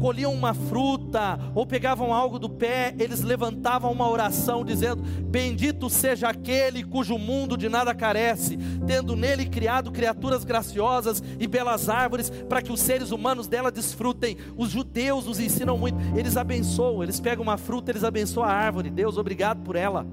colhiam 0.00 0.32
uma 0.32 0.54
fruta 0.54 1.38
ou 1.54 1.66
pegavam 1.66 2.12
algo 2.12 2.38
do 2.38 2.48
pé, 2.48 2.94
eles 2.98 3.20
levantavam 3.20 3.92
uma 3.92 4.08
oração 4.08 4.64
dizendo: 4.64 5.02
Bendito 5.02 5.90
seja 5.90 6.28
aquele 6.28 6.82
cujo 6.82 7.18
mundo 7.18 7.56
de 7.56 7.68
nada 7.68 7.94
carece, 7.94 8.56
tendo 8.86 9.14
nele 9.14 9.46
criado 9.46 9.92
criaturas 9.92 10.42
graciosas 10.42 11.22
e 11.38 11.46
belas 11.46 11.88
árvores, 11.88 12.30
para 12.30 12.62
que 12.62 12.72
os 12.72 12.80
seres 12.80 13.12
humanos 13.12 13.46
dela 13.46 13.70
desfrutem. 13.70 14.36
Os 14.56 14.70
judeus 14.70 15.26
nos 15.26 15.38
ensinam 15.38 15.76
muito, 15.76 15.98
eles 16.16 16.36
abençoam, 16.36 17.02
eles 17.02 17.20
pegam 17.20 17.42
uma 17.42 17.58
fruta, 17.58 17.92
eles 17.92 18.02
abençoam 18.02 18.46
a 18.46 18.52
árvore. 18.52 18.90
Deus, 18.90 19.18
obrigado 19.18 19.62
por 19.62 19.76
ela. 19.76 20.06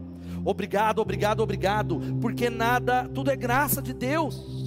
Obrigado, 0.50 1.00
obrigado, 1.00 1.42
obrigado, 1.42 2.00
porque 2.22 2.50
nada, 2.50 3.06
tudo 3.14 3.30
é 3.30 3.36
graça 3.36 3.82
de 3.82 3.92
Deus 3.92 4.66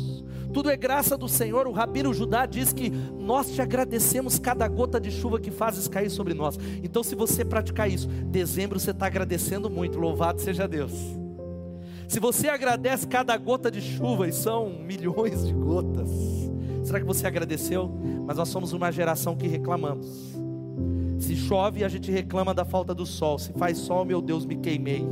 tudo 0.52 0.68
é 0.68 0.76
graça 0.76 1.16
do 1.16 1.28
Senhor. 1.28 1.68
O 1.68 1.72
Rabino 1.72 2.12
Judá 2.12 2.44
diz 2.44 2.72
que 2.72 2.90
nós 2.90 3.52
te 3.52 3.62
agradecemos 3.62 4.36
cada 4.36 4.66
gota 4.66 5.00
de 5.00 5.08
chuva 5.08 5.38
que 5.38 5.48
fazes 5.48 5.86
cair 5.86 6.10
sobre 6.10 6.34
nós. 6.34 6.58
Então, 6.82 7.04
se 7.04 7.14
você 7.14 7.44
praticar 7.44 7.88
isso, 7.88 8.08
dezembro 8.08 8.78
você 8.80 8.90
está 8.90 9.06
agradecendo 9.06 9.70
muito, 9.70 9.96
louvado 9.96 10.40
seja 10.40 10.66
Deus. 10.66 10.92
Se 12.08 12.18
você 12.18 12.48
agradece 12.48 13.06
cada 13.06 13.36
gota 13.36 13.70
de 13.70 13.80
chuva, 13.80 14.26
e 14.26 14.32
são 14.32 14.70
milhões 14.70 15.46
de 15.46 15.54
gotas, 15.54 16.10
será 16.82 16.98
que 16.98 17.06
você 17.06 17.28
agradeceu? 17.28 17.88
Mas 18.26 18.36
nós 18.36 18.48
somos 18.48 18.72
uma 18.72 18.90
geração 18.90 19.36
que 19.36 19.46
reclamamos. 19.46 20.34
Se 21.20 21.36
chove, 21.36 21.84
a 21.84 21.88
gente 21.88 22.10
reclama 22.10 22.52
da 22.52 22.64
falta 22.64 22.92
do 22.92 23.06
sol. 23.06 23.38
Se 23.38 23.52
faz 23.52 23.78
sol, 23.78 24.04
meu 24.04 24.20
Deus, 24.20 24.44
me 24.44 24.56
queimei. 24.56 25.06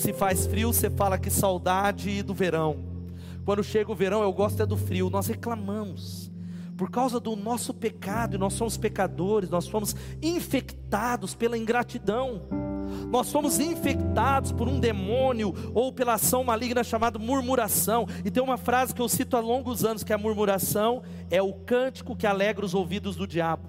Se 0.00 0.14
faz 0.14 0.46
frio, 0.46 0.72
você 0.72 0.88
fala 0.88 1.18
que 1.18 1.28
saudade 1.28 2.22
do 2.22 2.32
verão. 2.32 2.78
Quando 3.44 3.62
chega 3.62 3.92
o 3.92 3.94
verão, 3.94 4.22
eu 4.22 4.32
gosto 4.32 4.62
é 4.62 4.64
do 4.64 4.74
frio. 4.74 5.10
Nós 5.10 5.26
reclamamos. 5.26 6.32
Por 6.74 6.90
causa 6.90 7.20
do 7.20 7.36
nosso 7.36 7.74
pecado, 7.74 8.34
e 8.34 8.38
nós 8.38 8.54
somos 8.54 8.78
pecadores, 8.78 9.50
nós 9.50 9.68
fomos 9.68 9.94
infectados 10.22 11.34
pela 11.34 11.58
ingratidão. 11.58 12.44
Nós 13.10 13.26
somos 13.26 13.60
infectados 13.60 14.52
por 14.52 14.68
um 14.68 14.80
demônio 14.80 15.54
ou 15.74 15.92
pela 15.92 16.14
ação 16.14 16.42
maligna 16.42 16.82
chamada 16.82 17.18
murmuração. 17.18 18.06
E 18.24 18.30
tem 18.30 18.42
uma 18.42 18.56
frase 18.56 18.94
que 18.94 19.02
eu 19.02 19.08
cito 19.08 19.36
há 19.36 19.40
longos 19.40 19.84
anos 19.84 20.02
que 20.02 20.14
a 20.14 20.18
murmuração 20.18 21.02
é 21.30 21.42
o 21.42 21.52
cântico 21.52 22.16
que 22.16 22.26
alegra 22.26 22.64
os 22.64 22.72
ouvidos 22.72 23.16
do 23.16 23.26
diabo. 23.26 23.68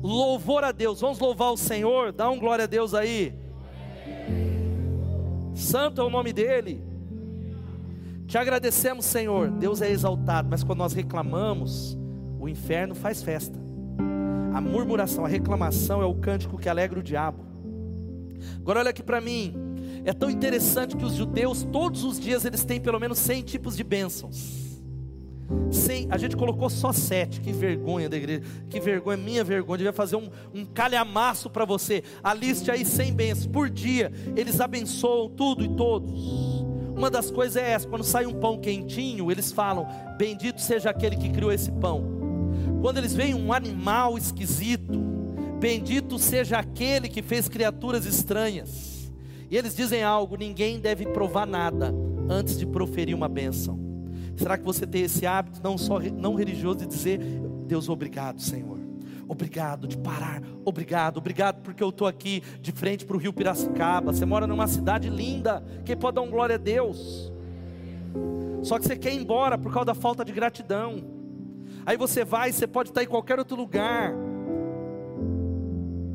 Louvor 0.00 0.62
a 0.62 0.70
Deus. 0.70 1.00
Vamos 1.00 1.18
louvar 1.18 1.50
o 1.50 1.56
Senhor. 1.56 2.12
Dá 2.12 2.30
um 2.30 2.38
glória 2.38 2.66
a 2.66 2.68
Deus 2.68 2.94
aí. 2.94 3.45
Santo 5.56 6.02
é 6.02 6.04
o 6.04 6.10
nome 6.10 6.32
dele. 6.34 6.84
Te 8.26 8.36
agradecemos, 8.36 9.06
Senhor. 9.06 9.50
Deus 9.50 9.80
é 9.80 9.90
exaltado, 9.90 10.48
mas 10.50 10.62
quando 10.62 10.80
nós 10.80 10.92
reclamamos, 10.92 11.96
o 12.38 12.46
inferno 12.46 12.94
faz 12.94 13.22
festa. 13.22 13.58
A 14.52 14.60
murmuração, 14.60 15.24
a 15.24 15.28
reclamação 15.28 16.02
é 16.02 16.04
o 16.04 16.14
cântico 16.14 16.58
que 16.58 16.68
alegra 16.68 17.00
o 17.00 17.02
diabo. 17.02 17.44
Agora 18.58 18.80
olha 18.80 18.90
aqui 18.90 19.02
para 19.02 19.20
mim. 19.20 19.54
É 20.04 20.12
tão 20.12 20.28
interessante 20.28 20.96
que 20.96 21.04
os 21.04 21.14
judeus 21.14 21.62
todos 21.64 22.04
os 22.04 22.20
dias 22.20 22.44
eles 22.44 22.62
têm 22.64 22.80
pelo 22.80 23.00
menos 23.00 23.18
100 23.18 23.42
tipos 23.42 23.76
de 23.76 23.82
bênçãos. 23.82 24.65
100, 25.70 26.08
a 26.10 26.18
gente 26.18 26.36
colocou 26.36 26.68
só 26.68 26.92
sete. 26.92 27.40
Que 27.40 27.52
vergonha 27.52 28.08
da 28.08 28.16
igreja. 28.16 28.42
Que 28.68 28.80
vergonha, 28.80 29.16
minha 29.16 29.44
vergonha. 29.44 29.78
Devia 29.78 29.92
fazer 29.92 30.16
um, 30.16 30.28
um 30.54 30.64
calhamaço 30.64 31.48
para 31.48 31.64
você. 31.64 32.02
A 32.22 32.34
lista 32.34 32.72
aí 32.72 32.84
100 32.84 33.12
bênçãos 33.14 33.46
por 33.46 33.70
dia. 33.70 34.12
Eles 34.36 34.60
abençoam 34.60 35.28
tudo 35.28 35.64
e 35.64 35.68
todos. 35.68 36.56
Uma 36.96 37.10
das 37.10 37.30
coisas 37.30 37.56
é 37.56 37.72
essa: 37.72 37.86
quando 37.86 38.04
sai 38.04 38.26
um 38.26 38.34
pão 38.34 38.58
quentinho, 38.58 39.30
eles 39.30 39.52
falam: 39.52 39.86
Bendito 40.16 40.60
seja 40.60 40.90
aquele 40.90 41.16
que 41.16 41.28
criou 41.28 41.52
esse 41.52 41.70
pão. 41.70 42.16
Quando 42.80 42.98
eles 42.98 43.14
veem 43.14 43.34
um 43.34 43.52
animal 43.52 44.16
esquisito, 44.16 44.98
bendito 45.60 46.18
seja 46.18 46.58
aquele 46.58 47.08
que 47.08 47.22
fez 47.22 47.48
criaturas 47.48 48.06
estranhas. 48.06 49.12
E 49.50 49.56
eles 49.56 49.76
dizem 49.76 50.02
algo: 50.02 50.36
ninguém 50.36 50.80
deve 50.80 51.04
provar 51.06 51.46
nada 51.46 51.94
antes 52.28 52.58
de 52.58 52.66
proferir 52.66 53.14
uma 53.14 53.28
bênção. 53.28 53.85
Será 54.36 54.58
que 54.58 54.64
você 54.64 54.86
tem 54.86 55.02
esse 55.02 55.26
hábito, 55.26 55.60
não 55.62 55.78
só 55.78 55.98
não 56.00 56.34
religioso, 56.34 56.78
de 56.78 56.86
dizer: 56.86 57.18
Deus, 57.66 57.88
obrigado, 57.88 58.40
Senhor. 58.40 58.78
Obrigado 59.28 59.88
de 59.88 59.98
parar, 59.98 60.40
obrigado, 60.64 61.16
obrigado 61.16 61.60
porque 61.60 61.82
eu 61.82 61.88
estou 61.88 62.06
aqui 62.06 62.44
de 62.60 62.70
frente 62.70 63.04
para 63.04 63.16
o 63.16 63.18
rio 63.18 63.32
Piracicaba. 63.32 64.12
Você 64.12 64.24
mora 64.24 64.46
numa 64.46 64.68
cidade 64.68 65.08
linda, 65.08 65.64
quem 65.84 65.96
pode 65.96 66.14
dar 66.14 66.22
um 66.22 66.30
glória 66.30 66.54
a 66.54 66.58
Deus? 66.58 67.32
Só 68.62 68.78
que 68.78 68.86
você 68.86 68.96
quer 68.96 69.12
ir 69.12 69.20
embora 69.20 69.58
por 69.58 69.72
causa 69.72 69.86
da 69.86 69.94
falta 69.94 70.24
de 70.24 70.32
gratidão. 70.32 71.04
Aí 71.84 71.96
você 71.96 72.24
vai, 72.24 72.52
você 72.52 72.66
pode 72.66 72.90
estar 72.90 73.02
em 73.02 73.06
qualquer 73.06 73.38
outro 73.38 73.56
lugar, 73.56 74.12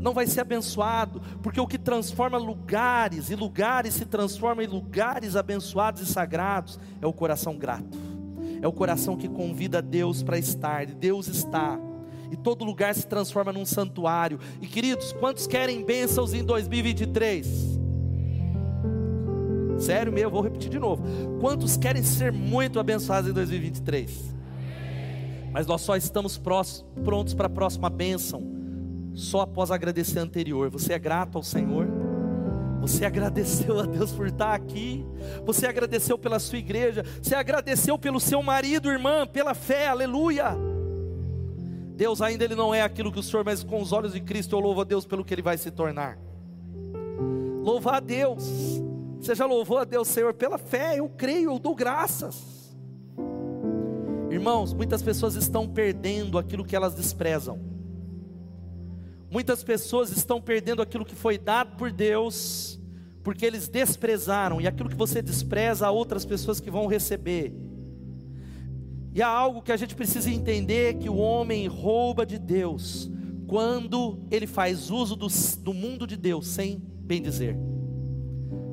não 0.01 0.13
vai 0.13 0.25
ser 0.25 0.41
abençoado, 0.41 1.21
porque 1.43 1.61
o 1.61 1.67
que 1.67 1.77
transforma 1.77 2.37
lugares, 2.37 3.29
e 3.29 3.35
lugares 3.35 3.93
se 3.93 4.05
transforma 4.05 4.63
em 4.63 4.67
lugares 4.67 5.35
abençoados 5.35 6.01
e 6.01 6.05
sagrados, 6.05 6.79
é 6.99 7.05
o 7.05 7.13
coração 7.13 7.55
grato, 7.55 7.97
é 8.61 8.67
o 8.67 8.71
coração 8.71 9.17
que 9.17 9.27
convida 9.27 9.81
Deus 9.81 10.21
para 10.21 10.37
estar, 10.37 10.85
Deus 10.85 11.27
está 11.27 11.79
e 12.31 12.37
todo 12.37 12.63
lugar 12.63 12.95
se 12.95 13.05
transforma 13.05 13.51
num 13.51 13.65
santuário. 13.65 14.39
E 14.61 14.67
queridos, 14.67 15.11
quantos 15.11 15.45
querem 15.45 15.83
bênçãos 15.83 16.33
em 16.33 16.43
2023? 16.43 17.79
Sério 19.77 20.13
mesmo, 20.13 20.31
vou 20.31 20.41
repetir 20.41 20.69
de 20.69 20.79
novo. 20.79 21.03
Quantos 21.41 21.75
querem 21.75 22.01
ser 22.01 22.31
muito 22.31 22.79
abençoados 22.79 23.29
em 23.29 23.33
2023? 23.33 24.33
Mas 25.51 25.67
nós 25.67 25.81
só 25.81 25.97
estamos 25.97 26.37
prontos 26.37 27.33
para 27.33 27.47
a 27.47 27.49
próxima 27.49 27.89
bênção, 27.89 28.41
só 29.13 29.41
após 29.41 29.69
agradecer 29.69 30.19
a 30.19 30.21
anterior. 30.21 30.69
Você 30.69 30.93
é 30.93 30.99
grato 30.99 31.37
ao 31.37 31.43
Senhor? 31.43 32.10
Você 32.81 33.05
agradeceu 33.05 33.79
a 33.79 33.83
Deus 33.83 34.11
por 34.11 34.27
estar 34.27 34.55
aqui. 34.55 35.05
Você 35.45 35.67
agradeceu 35.67 36.17
pela 36.17 36.39
sua 36.39 36.57
igreja. 36.57 37.05
Você 37.21 37.35
agradeceu 37.35 37.97
pelo 37.97 38.19
seu 38.19 38.41
marido, 38.41 38.89
irmã, 38.89 39.27
pela 39.27 39.53
fé. 39.53 39.87
Aleluia. 39.87 40.57
Deus 41.95 42.19
ainda 42.19 42.43
ele 42.43 42.55
não 42.55 42.73
é 42.73 42.81
aquilo 42.81 43.11
que 43.11 43.19
o 43.19 43.23
Senhor, 43.23 43.45
mas 43.45 43.63
com 43.63 43.79
os 43.79 43.91
olhos 43.91 44.13
de 44.13 44.19
Cristo 44.19 44.55
eu 44.55 44.59
louvo 44.59 44.81
a 44.81 44.83
Deus 44.83 45.05
pelo 45.05 45.23
que 45.23 45.31
ele 45.31 45.43
vai 45.43 45.55
se 45.59 45.69
tornar. 45.69 46.17
Louvar 47.61 47.95
a 47.95 47.99
Deus. 47.99 48.81
Você 49.19 49.35
já 49.35 49.45
louvou 49.45 49.77
a 49.77 49.83
Deus, 49.83 50.07
Senhor, 50.07 50.33
pela 50.33 50.57
fé, 50.57 50.97
eu 50.97 51.07
creio, 51.07 51.51
eu 51.51 51.59
dou 51.59 51.75
graças. 51.75 52.75
Irmãos, 54.31 54.73
muitas 54.73 55.03
pessoas 55.03 55.35
estão 55.35 55.67
perdendo 55.67 56.39
aquilo 56.39 56.65
que 56.65 56.75
elas 56.75 56.95
desprezam. 56.95 57.70
Muitas 59.31 59.63
pessoas 59.63 60.11
estão 60.11 60.41
perdendo 60.41 60.81
aquilo 60.81 61.05
que 61.05 61.15
foi 61.15 61.37
dado 61.37 61.77
por 61.77 61.89
Deus, 61.89 62.77
porque 63.23 63.45
eles 63.45 63.69
desprezaram, 63.69 64.59
e 64.59 64.67
aquilo 64.67 64.89
que 64.89 64.95
você 64.95 65.21
despreza, 65.21 65.87
há 65.87 65.91
outras 65.91 66.25
pessoas 66.25 66.59
que 66.59 66.69
vão 66.69 66.85
receber. 66.85 67.53
E 69.13 69.21
há 69.21 69.27
algo 69.29 69.61
que 69.61 69.71
a 69.71 69.77
gente 69.77 69.95
precisa 69.95 70.29
entender: 70.29 70.95
que 70.95 71.09
o 71.09 71.15
homem 71.15 71.65
rouba 71.65 72.25
de 72.25 72.37
Deus 72.37 73.09
quando 73.47 74.19
ele 74.29 74.47
faz 74.47 74.89
uso 74.89 75.15
do, 75.15 75.27
do 75.59 75.73
mundo 75.73 76.05
de 76.05 76.17
Deus 76.17 76.47
sem 76.47 76.77
bem 76.77 77.21
dizer. 77.21 77.57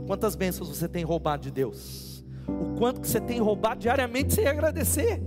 Quantas 0.08 0.34
bênçãos 0.34 0.68
você 0.68 0.88
tem 0.88 1.04
roubado 1.04 1.44
de 1.44 1.52
Deus? 1.52 2.24
O 2.48 2.76
quanto 2.78 3.00
que 3.00 3.06
você 3.06 3.20
tem 3.20 3.38
roubado 3.38 3.80
diariamente 3.80 4.34
sem 4.34 4.46
agradecer? 4.46 5.22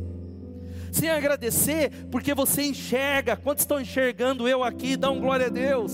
Sem 0.91 1.09
agradecer, 1.09 1.89
porque 2.11 2.33
você 2.33 2.63
enxerga. 2.63 3.35
Quantos 3.37 3.63
estão 3.63 3.79
enxergando 3.79 4.47
eu 4.47 4.63
aqui? 4.63 4.97
Dá 4.97 5.09
um 5.09 5.19
glória 5.19 5.47
a 5.47 5.49
Deus. 5.49 5.93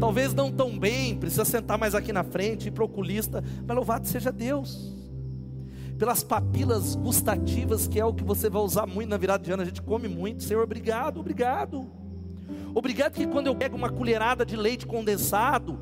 Talvez 0.00 0.34
não 0.34 0.50
tão 0.52 0.78
bem, 0.78 1.16
precisa 1.16 1.44
sentar 1.44 1.78
mais 1.78 1.94
aqui 1.94 2.12
na 2.12 2.22
frente, 2.22 2.68
ir 2.68 2.70
para 2.70 2.82
o 2.82 2.86
oculista, 2.86 3.42
mas 3.66 3.76
louvado 3.76 4.06
seja 4.06 4.30
Deus. 4.30 4.94
pelas 5.98 6.22
papilas 6.22 6.94
gustativas, 6.94 7.88
que 7.88 7.98
é 7.98 8.04
o 8.04 8.14
que 8.14 8.22
você 8.22 8.48
vai 8.48 8.62
usar 8.62 8.86
muito 8.86 9.08
na 9.08 9.16
virada 9.16 9.42
de 9.42 9.50
ano. 9.50 9.62
A 9.62 9.66
gente 9.66 9.82
come 9.82 10.06
muito. 10.06 10.44
Senhor, 10.44 10.62
obrigado, 10.62 11.18
obrigado. 11.18 11.90
Obrigado 12.72 13.14
que 13.14 13.26
quando 13.26 13.48
eu 13.48 13.56
pego 13.56 13.76
uma 13.76 13.90
colherada 13.90 14.46
de 14.46 14.56
leite 14.56 14.86
condensado, 14.86 15.80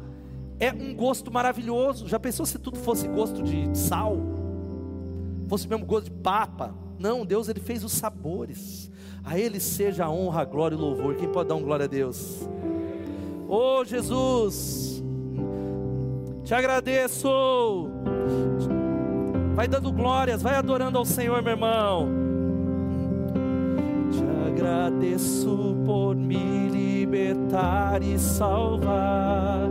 é 0.59 0.73
um 0.73 0.95
gosto 0.95 1.31
maravilhoso. 1.31 2.09
Já 2.09 2.19
pensou 2.19 2.47
se 2.47 2.59
tudo 2.59 2.79
fosse 2.79 3.07
gosto 3.07 3.43
de 3.43 3.77
sal? 3.77 4.17
Fosse 5.49 5.69
mesmo 5.69 5.85
gosto 5.85 6.07
de 6.07 6.13
papa? 6.23 6.75
Não, 6.99 7.25
Deus 7.25 7.49
ele 7.49 7.61
fez 7.61 7.85
os 7.85 7.93
sabores. 7.93 8.91
A 9.25 9.39
Ele 9.39 9.59
seja 9.59 10.05
a 10.05 10.11
honra, 10.11 10.43
a 10.43 10.45
glória 10.45 10.77
e 10.77 10.79
o 10.79 10.81
louvor. 10.81 11.17
Quem 11.17 11.29
pode 11.29 11.49
dar 11.49 11.57
um 11.57 11.63
glória 11.63 11.85
a 11.85 11.89
Deus? 11.89 12.49
Oh 13.49 13.85
Jesus, 13.85 15.03
te 16.45 16.55
agradeço. 16.55 17.29
Vai 19.55 19.67
dando 19.67 19.91
glórias, 19.91 20.43
vai 20.43 20.55
adorando 20.55 20.99
ao 20.99 21.05
Senhor, 21.05 21.43
meu 21.43 21.53
irmão. 21.53 22.09
Te 24.13 24.23
agradeço 24.49 25.77
por 25.85 26.15
me 26.15 26.69
libertar 26.69 28.03
e 28.03 28.19
salvar, 28.19 29.69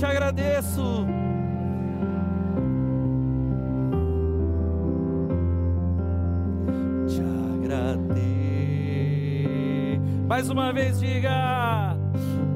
te 0.00 0.06
agradeço. 0.06 1.06
Te 7.06 7.20
agradeço. 7.62 8.20
Mais 10.26 10.48
uma 10.48 10.72
vez, 10.72 11.00
diga: 11.00 11.94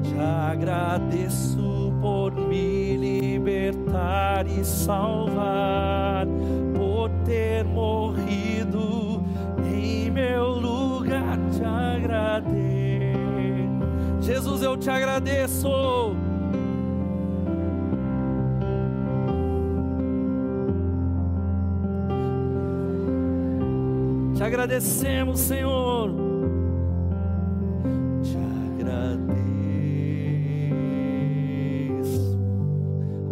Te 0.01 0.17
agradeço 0.19 1.93
por 2.01 2.33
me 2.33 2.97
libertar 2.97 4.47
e 4.47 4.65
salvar, 4.65 6.25
por 6.75 7.11
ter 7.25 7.63
morrido 7.63 9.23
em 9.71 10.09
meu 10.09 10.47
lugar. 10.53 11.37
Te 11.51 11.63
agradeço. 11.63 12.55
Jesus, 14.19 14.63
eu 14.63 14.75
te 14.75 14.89
agradeço. 14.89 16.24
Agradecemos, 24.55 25.41
Senhor. 25.41 26.09
Te 28.23 28.37
agradeço. 28.79 29.35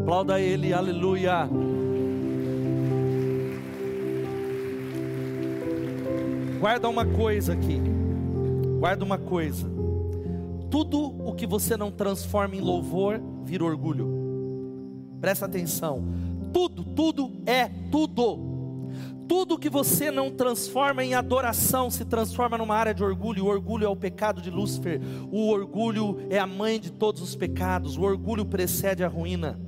Aplauda 0.02 0.42
Ele, 0.42 0.74
aleluia. 0.74 1.50
Guarda 6.60 6.90
uma 6.90 7.06
coisa 7.06 7.54
aqui. 7.54 7.82
Guarda 8.80 9.06
uma 9.06 9.18
coisa. 9.18 9.72
Tudo 10.70 11.00
o 11.26 11.34
que 11.34 11.48
você 11.48 11.78
não 11.78 11.90
transforma 11.90 12.56
em 12.58 12.62
louvor 12.62 13.22
vira 13.46 13.64
orgulho. 13.64 14.10
Presta 15.22 15.46
atenção. 15.46 16.04
Tudo, 16.52 16.84
tudo 16.84 17.32
é 17.46 17.70
tudo. 17.90 18.53
Tudo 19.28 19.58
que 19.58 19.70
você 19.70 20.12
não 20.12 20.30
transforma 20.32 21.04
em 21.04 21.14
adoração 21.14 21.90
se 21.90 22.06
transforma 22.06 22.58
numa 22.58 22.76
área 22.76 22.94
de 22.94 23.04
orgulho. 23.04 23.46
O 23.46 23.48
orgulho 23.48 23.86
é 23.86 23.90
o 23.90 23.96
pecado 23.96 24.42
de 24.42 24.50
Lúcifer. 24.50 25.00
O 25.32 25.50
orgulho 25.50 26.26
é 26.30 26.40
a 26.40 26.48
mãe 26.48 26.80
de 26.80 26.92
todos 26.92 27.22
os 27.22 27.36
pecados. 27.36 27.98
O 27.98 28.02
orgulho 28.02 28.46
precede 28.46 29.04
a 29.04 29.08
ruína. 29.08 29.60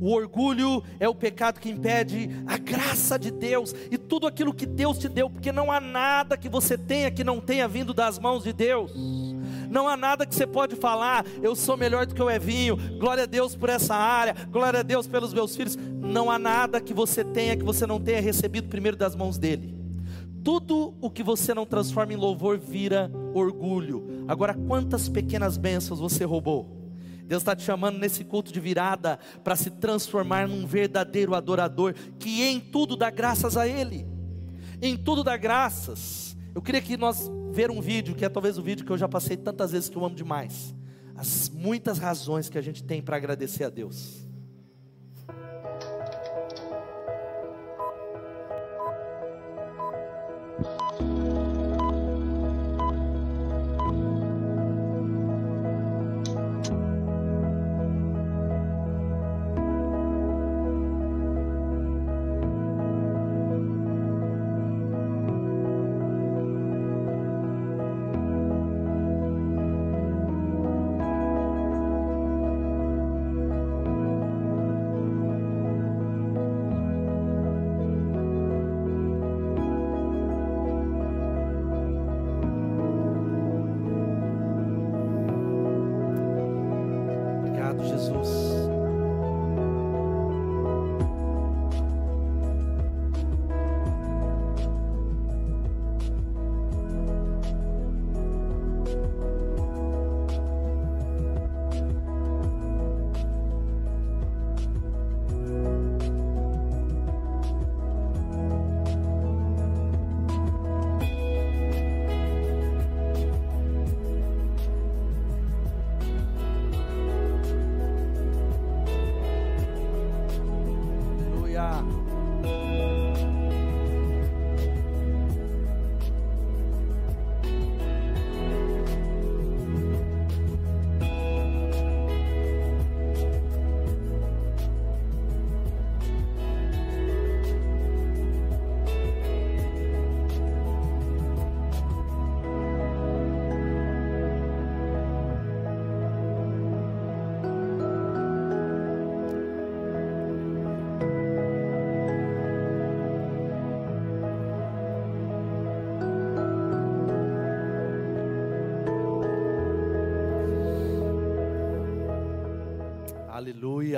O 0.00 0.12
orgulho 0.12 0.82
é 0.98 1.08
o 1.08 1.14
pecado 1.14 1.60
que 1.60 1.68
impede 1.68 2.30
a 2.46 2.56
graça 2.56 3.18
de 3.18 3.30
Deus 3.30 3.74
e 3.90 3.98
tudo 3.98 4.26
aquilo 4.26 4.54
que 4.54 4.66
Deus 4.66 4.98
te 4.98 5.08
deu, 5.08 5.28
porque 5.28 5.52
não 5.52 5.70
há 5.70 5.80
nada 5.80 6.36
que 6.36 6.48
você 6.48 6.78
tenha 6.78 7.10
que 7.10 7.24
não 7.24 7.40
tenha 7.40 7.68
vindo 7.68 7.92
das 7.92 8.18
mãos 8.18 8.42
de 8.42 8.52
Deus. 8.52 8.92
Não 9.70 9.86
há 9.86 9.96
nada 9.96 10.26
que 10.26 10.34
você 10.34 10.48
pode 10.48 10.74
falar, 10.74 11.24
eu 11.40 11.54
sou 11.54 11.76
melhor 11.76 12.04
do 12.04 12.12
que 12.12 12.22
o 12.22 12.28
Evinho, 12.28 12.76
glória 12.98 13.22
a 13.22 13.26
Deus 13.26 13.54
por 13.54 13.68
essa 13.68 13.94
área, 13.94 14.34
glória 14.50 14.80
a 14.80 14.82
Deus 14.82 15.06
pelos 15.06 15.32
meus 15.32 15.54
filhos. 15.54 15.76
Não 15.76 16.28
há 16.28 16.40
nada 16.40 16.80
que 16.80 16.92
você 16.92 17.22
tenha 17.22 17.56
que 17.56 17.62
você 17.62 17.86
não 17.86 18.00
tenha 18.00 18.20
recebido 18.20 18.68
primeiro 18.68 18.96
das 18.96 19.14
mãos 19.14 19.38
dele. 19.38 19.72
Tudo 20.42 20.94
o 21.00 21.08
que 21.08 21.22
você 21.22 21.54
não 21.54 21.64
transforma 21.64 22.12
em 22.12 22.16
louvor 22.16 22.58
vira 22.58 23.12
orgulho. 23.32 24.24
Agora, 24.26 24.54
quantas 24.54 25.08
pequenas 25.08 25.56
bênçãos 25.56 26.00
você 26.00 26.24
roubou? 26.24 26.80
Deus 27.24 27.42
está 27.42 27.54
te 27.54 27.62
chamando 27.62 27.96
nesse 27.96 28.24
culto 28.24 28.52
de 28.52 28.58
virada 28.58 29.20
para 29.44 29.54
se 29.54 29.70
transformar 29.70 30.48
num 30.48 30.66
verdadeiro 30.66 31.32
adorador 31.32 31.94
que 32.18 32.42
em 32.42 32.58
tudo 32.58 32.96
dá 32.96 33.08
graças 33.08 33.56
a 33.56 33.68
Ele. 33.68 34.04
Em 34.82 34.96
tudo 34.96 35.22
dá 35.22 35.36
graças. 35.36 36.36
Eu 36.52 36.60
queria 36.60 36.80
que 36.80 36.96
nós 36.96 37.30
ver 37.50 37.70
um 37.70 37.80
vídeo 37.80 38.14
que 38.14 38.24
é 38.24 38.28
talvez 38.28 38.58
o 38.58 38.62
vídeo 38.62 38.84
que 38.84 38.92
eu 38.92 38.98
já 38.98 39.08
passei 39.08 39.36
tantas 39.36 39.72
vezes 39.72 39.88
que 39.88 39.96
eu 39.96 40.04
amo 40.04 40.14
demais. 40.14 40.74
As 41.14 41.48
muitas 41.50 41.98
razões 41.98 42.48
que 42.48 42.56
a 42.56 42.62
gente 42.62 42.82
tem 42.82 43.02
para 43.02 43.16
agradecer 43.16 43.64
a 43.64 43.68
Deus. 43.68 44.19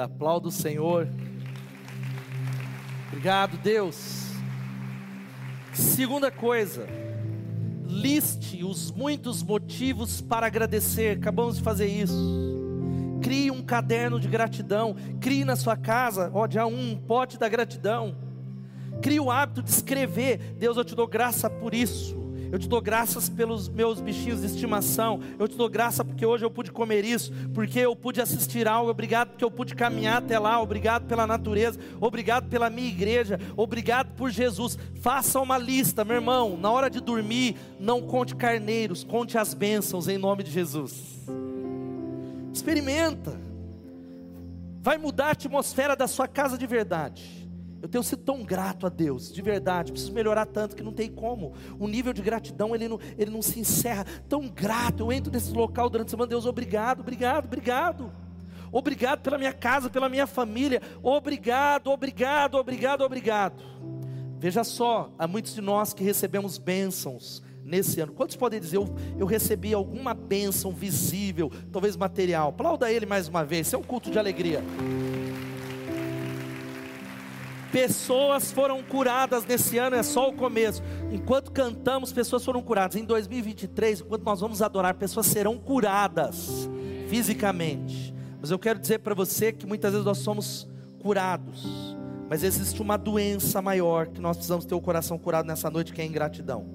Aleluia. 0.03 0.05
Aplauda 0.05 0.49
o 0.49 0.51
Senhor. 0.51 1.09
Obrigado, 3.09 3.57
Deus. 3.59 4.33
Segunda 5.73 6.31
coisa, 6.31 6.87
liste 7.87 8.63
os 8.65 8.91
muitos 8.91 9.43
motivos 9.43 10.21
para 10.21 10.47
agradecer. 10.47 11.19
Acabamos 11.19 11.57
de 11.57 11.63
fazer 11.63 11.87
isso. 11.87 13.19
Crie 13.23 13.51
um 13.51 13.63
caderno 13.63 14.19
de 14.19 14.29
gratidão. 14.29 14.97
Crie 15.21 15.45
na 15.45 15.57
sua 15.57 15.77
casa, 15.77 16.31
ó, 16.35 16.47
dia 16.47 16.67
um, 16.67 16.97
pote 16.97 17.39
da 17.39 17.49
gratidão. 17.49 18.17
Crie 19.01 19.21
o 19.21 19.31
hábito 19.31 19.63
de 19.63 19.71
escrever. 19.71 20.55
Deus, 20.59 20.77
eu 20.77 20.85
te 20.85 20.95
dou 20.95 21.07
graça 21.07 21.49
por 21.49 21.73
isso. 21.75 22.22
Eu 22.53 22.59
te 22.59 22.69
dou 22.69 22.83
graças 22.83 23.31
pelos 23.31 23.67
meus 23.67 23.99
bichinhos 23.99 24.41
de 24.41 24.47
estimação. 24.47 25.21
Eu 25.39 25.49
te 25.49 25.57
dou 25.57 25.71
graça 25.71 26.05
porque 26.05 26.27
hoje 26.27 26.45
eu 26.45 26.51
pude 26.51 26.71
comer 26.71 27.03
isso, 27.03 27.33
porque 27.55 27.79
eu 27.79 27.97
pude 27.97 28.21
assistir 28.21 28.69
algo. 28.69 28.91
Obrigado 28.91 29.31
porque 29.31 29.43
eu 29.43 29.51
pude 29.51 29.75
caminhar 29.75 30.19
até 30.19 30.39
lá. 30.39 30.61
Obrigado 30.61 31.07
pela 31.07 31.27
natureza. 31.27 31.81
Obrigado 31.99 32.51
pela 32.51 32.69
minha 32.69 32.89
igreja. 32.89 33.41
Obrigado 33.57 34.15
por 34.17 34.31
Jesus. 34.31 34.79
Faça 35.01 35.41
uma 35.41 35.57
lista, 35.57 36.05
meu 36.05 36.17
irmão. 36.17 36.59
Na 36.59 36.71
hora 36.71 36.91
de 36.91 37.01
dormir, 37.01 37.57
não 37.81 38.03
conte 38.03 38.37
carneiros, 38.37 39.03
conte 39.03 39.39
as 39.39 39.55
bênçãos 39.55 40.07
em 40.07 40.19
nome 40.19 40.43
de 40.43 40.51
Jesus. 40.51 41.23
Experimenta. 42.53 43.35
Vai 44.83 44.99
mudar 44.99 45.29
a 45.29 45.31
atmosfera 45.31 45.97
da 45.97 46.07
sua 46.07 46.29
casa 46.29 46.59
de 46.59 46.67
verdade. 46.67 47.42
Eu 47.83 47.89
tenho 47.89 48.05
sido 48.05 48.23
tão 48.23 48.45
grato 48.45 48.87
a 48.87 48.89
Deus, 48.89 49.33
de 49.33 49.43
verdade, 49.43 49.91
preciso 49.91 50.13
melhorar 50.13 50.47
tanto 50.47 50.77
que 50.77 50.85
não 50.85 50.93
tem 50.93 51.11
como. 51.11 51.53
O 51.81 51.89
nível 51.89 52.13
de 52.13 52.23
gratidão, 52.23 52.77
ele 52.77 52.87
não, 52.87 53.01
ele 53.19 53.31
não 53.31 53.43
se 53.43 53.59
encerra. 53.59 54.07
Tão 54.29 54.49
grato, 54.49 55.03
eu 55.03 55.13
entro 55.13 55.33
nesse 55.33 55.53
local 55.53 55.91
durante 55.91 56.07
a 56.07 56.11
semana, 56.11 56.29
Deus, 56.29 56.47
obrigado, 56.47 57.01
obrigado, 57.01 57.47
obrigado. 57.47 58.13
Obrigado 58.71 59.21
pela 59.21 59.37
minha 59.37 59.53
casa, 59.53 59.91
pela 59.91 60.09
minha 60.09 60.29
família. 60.29 60.81
Obrigado, 61.03 61.91
obrigado, 61.91 62.55
obrigado, 62.55 63.03
obrigado. 63.03 63.63
Veja 64.39 64.63
só, 64.63 65.13
há 65.19 65.27
muitos 65.27 65.53
de 65.53 65.61
nós 65.61 65.93
que 65.93 66.05
recebemos 66.05 66.59
bênçãos 66.59 67.43
nesse 67.65 68.01
ano. 68.01 68.13
Quantos 68.13 68.37
podem 68.37 68.61
dizer, 68.61 68.77
eu, 68.77 68.89
eu 69.19 69.27
recebi 69.27 69.75
alguma 69.75 70.15
bênção 70.15 70.73
visível, 70.73 71.51
talvez 71.73 71.97
material? 71.97 72.51
Aplauda 72.51 72.91
ele 72.93 73.07
mais 73.07 73.27
uma 73.27 73.45
vez, 73.45 73.67
isso 73.67 73.77
é 73.77 73.79
um 73.79 73.83
culto 73.83 74.09
de 74.11 74.19
alegria. 74.19 74.63
Pessoas 77.73 78.53
foram 78.53 78.83
curadas 78.83 79.47
nesse 79.47 79.79
ano, 79.79 79.97
é 79.97 80.03
só 80.03 80.29
o 80.29 80.35
começo. 80.35 80.83
Enquanto 81.11 81.51
cantamos, 81.51 82.13
pessoas 82.13 82.45
foram 82.45 82.61
curadas. 82.61 82.97
Em 82.97 83.05
2023, 83.05 84.03
enquanto 84.03 84.23
nós 84.25 84.41
vamos 84.41 84.61
adorar, 84.61 84.93
pessoas 84.93 85.25
serão 85.25 85.57
curadas 85.57 86.69
fisicamente. 87.09 88.15
Mas 88.39 88.51
eu 88.51 88.59
quero 88.59 88.79
dizer 88.79 88.99
para 88.99 89.15
você 89.15 89.53
que 89.53 89.65
muitas 89.67 89.93
vezes 89.93 90.05
nós 90.05 90.19
somos 90.19 90.69
curados, 91.01 91.97
mas 92.29 92.43
existe 92.43 92.83
uma 92.83 92.99
doença 92.99 93.63
maior 93.63 94.07
que 94.09 94.21
nós 94.21 94.37
precisamos 94.37 94.67
ter 94.67 94.75
o 94.75 94.81
coração 94.81 95.19
curado 95.19 95.47
nessa 95.47 95.71
noite, 95.71 95.95
que 95.95 96.01
é 96.03 96.05
a 96.05 96.07
ingratidão. 96.07 96.67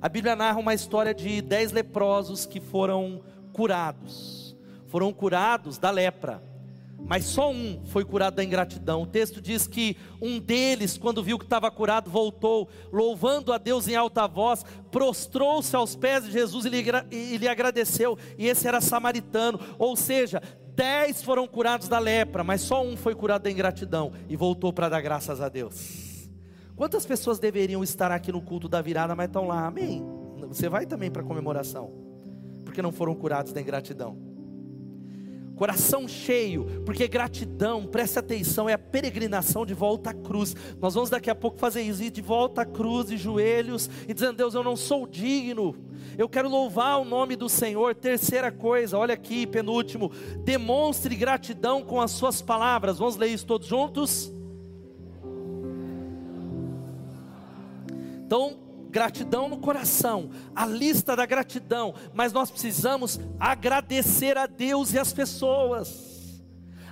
A 0.00 0.08
Bíblia 0.08 0.36
narra 0.36 0.58
uma 0.58 0.72
história 0.72 1.12
de 1.12 1.42
dez 1.42 1.72
leprosos 1.72 2.46
que 2.46 2.60
foram 2.60 3.22
curados. 3.52 4.56
Foram 4.86 5.12
curados 5.12 5.78
da 5.78 5.90
lepra 5.90 6.51
mas 7.06 7.24
só 7.24 7.50
um 7.50 7.80
foi 7.84 8.04
curado 8.04 8.36
da 8.36 8.44
ingratidão. 8.44 9.02
O 9.02 9.06
texto 9.06 9.40
diz 9.40 9.66
que 9.66 9.96
um 10.20 10.38
deles, 10.38 10.96
quando 10.96 11.22
viu 11.22 11.38
que 11.38 11.44
estava 11.44 11.70
curado, 11.70 12.10
voltou, 12.10 12.68
louvando 12.92 13.52
a 13.52 13.58
Deus 13.58 13.88
em 13.88 13.94
alta 13.94 14.26
voz, 14.26 14.64
prostrou-se 14.90 15.74
aos 15.74 15.96
pés 15.96 16.24
de 16.24 16.32
Jesus 16.32 16.64
e 16.64 16.68
lhe, 16.68 17.48
agradeceu. 17.48 18.16
E 18.38 18.46
esse 18.46 18.66
era 18.66 18.80
samaritano, 18.80 19.60
ou 19.78 19.96
seja, 19.96 20.40
dez 20.74 21.22
foram 21.22 21.46
curados 21.46 21.88
da 21.88 21.98
lepra, 21.98 22.44
mas 22.44 22.60
só 22.60 22.82
um 22.82 22.96
foi 22.96 23.14
curado 23.14 23.42
da 23.42 23.50
ingratidão 23.50 24.12
e 24.28 24.36
voltou 24.36 24.72
para 24.72 24.88
dar 24.88 25.00
graças 25.00 25.40
a 25.40 25.48
Deus. 25.48 26.30
Quantas 26.76 27.04
pessoas 27.04 27.38
deveriam 27.38 27.82
estar 27.84 28.10
aqui 28.10 28.32
no 28.32 28.40
culto 28.40 28.68
da 28.68 28.80
virada, 28.80 29.14
mas 29.14 29.26
estão 29.26 29.46
lá? 29.46 29.66
Amém. 29.66 30.02
Você 30.48 30.68
vai 30.68 30.86
também 30.86 31.10
para 31.10 31.22
a 31.22 31.24
comemoração, 31.24 31.92
porque 32.64 32.80
não 32.80 32.90
foram 32.90 33.14
curados 33.14 33.52
da 33.52 33.60
ingratidão 33.60 34.31
coração 35.62 36.08
cheio, 36.08 36.64
porque 36.84 37.06
gratidão, 37.06 37.86
preste 37.86 38.18
atenção, 38.18 38.68
é 38.68 38.72
a 38.72 38.78
peregrinação 38.78 39.64
de 39.64 39.72
volta 39.72 40.10
à 40.10 40.12
cruz. 40.12 40.56
Nós 40.80 40.94
vamos 40.94 41.08
daqui 41.08 41.30
a 41.30 41.36
pouco 41.36 41.56
fazer 41.56 41.82
isso, 41.82 42.02
ir 42.02 42.10
de 42.10 42.20
volta 42.20 42.62
à 42.62 42.66
cruz, 42.66 43.06
de 43.06 43.16
joelhos, 43.16 43.88
e 44.08 44.12
dizendo: 44.12 44.38
Deus, 44.38 44.54
eu 44.54 44.64
não 44.64 44.74
sou 44.74 45.06
digno, 45.06 45.76
eu 46.18 46.28
quero 46.28 46.48
louvar 46.48 47.00
o 47.00 47.04
nome 47.04 47.36
do 47.36 47.48
Senhor. 47.48 47.94
Terceira 47.94 48.50
coisa, 48.50 48.98
olha 48.98 49.14
aqui, 49.14 49.46
penúltimo, 49.46 50.10
demonstre 50.44 51.14
gratidão 51.14 51.80
com 51.80 52.00
as 52.00 52.10
suas 52.10 52.42
palavras. 52.42 52.98
Vamos 52.98 53.14
ler 53.14 53.28
isso 53.28 53.46
todos 53.46 53.68
juntos? 53.68 54.32
Então, 58.26 58.58
gratidão 58.92 59.48
no 59.48 59.56
coração, 59.56 60.30
a 60.54 60.66
lista 60.66 61.16
da 61.16 61.24
gratidão, 61.24 61.94
mas 62.12 62.32
nós 62.32 62.50
precisamos 62.50 63.18
agradecer 63.40 64.36
a 64.36 64.46
Deus 64.46 64.92
e 64.92 64.98
as 64.98 65.12
pessoas. 65.12 66.12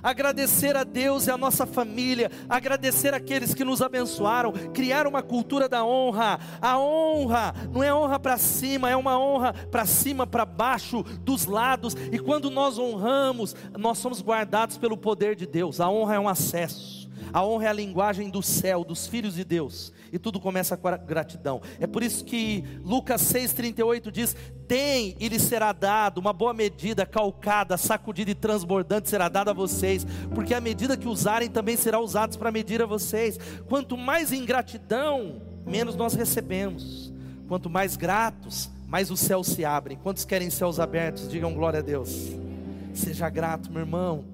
Agradecer 0.03 0.75
a 0.75 0.83
Deus 0.83 1.27
e 1.27 1.31
a 1.31 1.37
nossa 1.37 1.63
família, 1.63 2.31
agradecer 2.49 3.13
aqueles 3.13 3.53
que 3.53 3.63
nos 3.63 3.83
abençoaram, 3.83 4.51
criar 4.73 5.05
uma 5.05 5.21
cultura 5.21 5.69
da 5.69 5.85
honra. 5.85 6.39
A 6.59 6.79
honra 6.79 7.53
não 7.71 7.83
é 7.83 7.93
honra 7.93 8.19
para 8.19 8.35
cima, 8.39 8.89
é 8.89 8.95
uma 8.95 9.19
honra 9.19 9.53
para 9.53 9.85
cima, 9.85 10.25
para 10.25 10.43
baixo, 10.43 11.03
dos 11.03 11.45
lados. 11.45 11.95
E 12.11 12.17
quando 12.17 12.49
nós 12.49 12.79
honramos, 12.79 13.55
nós 13.77 13.99
somos 13.99 14.23
guardados 14.23 14.75
pelo 14.75 14.97
poder 14.97 15.35
de 15.35 15.45
Deus. 15.45 15.79
A 15.79 15.87
honra 15.87 16.15
é 16.15 16.19
um 16.19 16.27
acesso. 16.27 17.00
A 17.33 17.45
honra 17.45 17.65
é 17.65 17.67
a 17.67 17.73
linguagem 17.73 18.29
do 18.29 18.41
céu, 18.41 18.83
dos 18.83 19.07
filhos 19.07 19.35
de 19.35 19.43
Deus 19.43 19.93
e 20.11 20.19
tudo 20.19 20.39
começa 20.39 20.75
com 20.75 20.87
a 20.87 20.97
gratidão. 20.97 21.61
É 21.79 21.87
por 21.87 22.03
isso 22.03 22.25
que 22.25 22.63
Lucas 22.83 23.21
6,38 23.21 24.11
diz: 24.11 24.35
Tem 24.67 25.15
e 25.19 25.29
lhe 25.29 25.39
será 25.39 25.71
dado 25.71 26.17
uma 26.17 26.33
boa 26.33 26.53
medida, 26.53 27.05
calcada, 27.05 27.77
sacudida 27.77 28.31
e 28.31 28.35
transbordante 28.35 29.09
será 29.09 29.29
dada 29.29 29.51
a 29.51 29.53
vocês, 29.53 30.05
porque 30.35 30.53
a 30.53 30.61
medida 30.61 30.97
que 30.97 31.07
usarem 31.07 31.49
também 31.49 31.77
será 31.77 31.99
usada 31.99 32.37
para 32.37 32.51
medir 32.51 32.81
a 32.81 32.85
vocês. 32.85 33.39
Quanto 33.67 33.97
mais 33.97 34.31
ingratidão, 34.33 35.41
menos 35.65 35.95
nós 35.95 36.13
recebemos. 36.13 37.13
Quanto 37.47 37.69
mais 37.69 37.95
gratos, 37.97 38.69
mais 38.87 39.11
os 39.11 39.19
céus 39.19 39.47
se 39.47 39.65
abrem. 39.65 39.97
Quantos 39.97 40.25
querem 40.25 40.49
céus 40.49 40.79
abertos? 40.79 41.29
Digam 41.29 41.53
glória 41.53 41.79
a 41.79 41.83
Deus. 41.83 42.31
Seja 42.93 43.29
grato, 43.29 43.71
meu 43.71 43.81
irmão. 43.81 44.25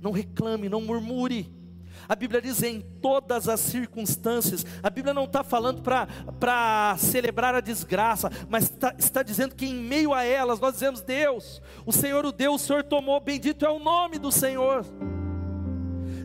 Não 0.00 0.12
reclame, 0.12 0.68
não 0.68 0.80
murmure. 0.80 1.57
A 2.08 2.16
Bíblia 2.16 2.40
diz 2.40 2.62
em 2.62 2.80
todas 2.80 3.48
as 3.48 3.60
circunstâncias. 3.60 4.64
A 4.82 4.88
Bíblia 4.88 5.12
não 5.12 5.24
está 5.24 5.44
falando 5.44 5.82
para 5.82 6.96
celebrar 6.98 7.54
a 7.54 7.60
desgraça, 7.60 8.30
mas 8.48 8.64
está, 8.64 8.94
está 8.98 9.22
dizendo 9.22 9.54
que 9.54 9.66
em 9.66 9.74
meio 9.74 10.14
a 10.14 10.24
elas 10.24 10.58
nós 10.58 10.74
dizemos: 10.74 11.02
Deus, 11.02 11.60
o 11.84 11.92
Senhor 11.92 12.24
o 12.24 12.32
deu, 12.32 12.54
o 12.54 12.58
Senhor 12.58 12.82
tomou, 12.82 13.20
bendito 13.20 13.66
é 13.66 13.70
o 13.70 13.78
nome 13.78 14.18
do 14.18 14.32
Senhor. 14.32 14.84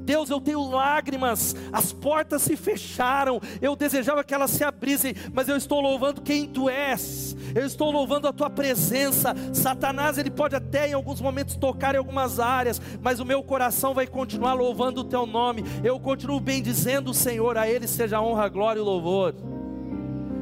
Deus, 0.04 0.30
eu 0.30 0.42
tenho 0.42 0.70
lágrimas, 0.70 1.56
as 1.72 1.94
portas 1.94 2.42
se 2.42 2.56
fecharam, 2.56 3.42
eu 3.62 3.76
desejava 3.76 4.24
que 4.24 4.34
elas 4.34 4.52
se 4.52 4.64
abrissem, 4.64 5.14
mas 5.34 5.48
eu 5.48 5.56
estou 5.56 5.80
louvando 5.80 6.22
quem 6.22 6.48
tu 6.48 6.70
és, 6.70 7.36
eu 7.56 7.66
estou 7.66 7.92
louvando 7.92 8.28
a 8.28 8.34
tua 8.34 8.50
presença. 8.50 9.34
Satanás, 9.54 10.18
ele 10.18 10.30
pode 10.32 10.56
até 10.56 10.90
em 10.90 10.94
alguns 10.94 11.22
momentos 11.22 11.56
tocar 11.56 11.96
em 11.96 11.98
algumas 11.98 12.40
áreas, 12.40 12.82
mas 13.02 13.20
o 13.20 13.26
meu 13.26 13.42
coração 13.44 13.94
vai 13.94 14.08
continuar 14.08 14.54
louvando 14.54 15.02
o 15.02 15.06
teu 15.06 15.26
nome, 15.26 15.64
eu 15.84 16.00
continuo 16.00 16.40
bendizendo 16.40 17.12
o 17.12 17.14
Senhor, 17.14 17.58
a 17.58 17.68
Ele 17.68 17.88
seja 17.88 18.22
honra, 18.22 18.50
glória 18.50 18.80
e 18.80 18.84
louvor. 18.84 19.36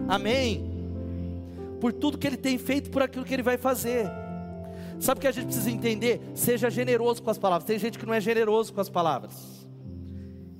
Amém. 0.07 0.69
Por 1.79 1.93
tudo 1.93 2.17
que 2.17 2.27
Ele 2.27 2.37
tem 2.37 2.57
feito, 2.57 2.89
por 2.89 3.01
aquilo 3.01 3.25
que 3.25 3.33
Ele 3.33 3.43
vai 3.43 3.57
fazer. 3.57 4.20
Sabe 5.01 5.17
o 5.17 5.21
que 5.21 5.27
a 5.27 5.31
gente 5.31 5.45
precisa 5.45 5.71
entender? 5.71 6.21
Seja 6.35 6.69
generoso 6.69 7.23
com 7.23 7.31
as 7.31 7.37
palavras. 7.39 7.65
Tem 7.65 7.79
gente 7.79 7.97
que 7.97 8.05
não 8.05 8.13
é 8.13 8.21
generoso 8.21 8.71
com 8.71 8.79
as 8.79 8.87
palavras. 8.87 9.67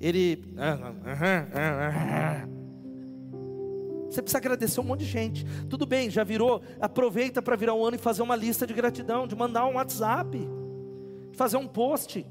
Ele. 0.00 0.42
Você 4.10 4.20
precisa 4.20 4.38
agradecer 4.38 4.80
um 4.80 4.82
monte 4.82 5.00
de 5.00 5.06
gente. 5.06 5.46
Tudo 5.70 5.86
bem, 5.86 6.10
já 6.10 6.24
virou. 6.24 6.60
Aproveita 6.80 7.40
para 7.40 7.54
virar 7.54 7.74
um 7.74 7.84
ano 7.84 7.94
e 7.94 7.98
fazer 8.00 8.20
uma 8.20 8.34
lista 8.34 8.66
de 8.66 8.74
gratidão, 8.74 9.28
de 9.28 9.36
mandar 9.36 9.64
um 9.64 9.74
WhatsApp, 9.74 10.36
de 11.30 11.36
fazer 11.36 11.56
um 11.56 11.68
post. 11.68 12.26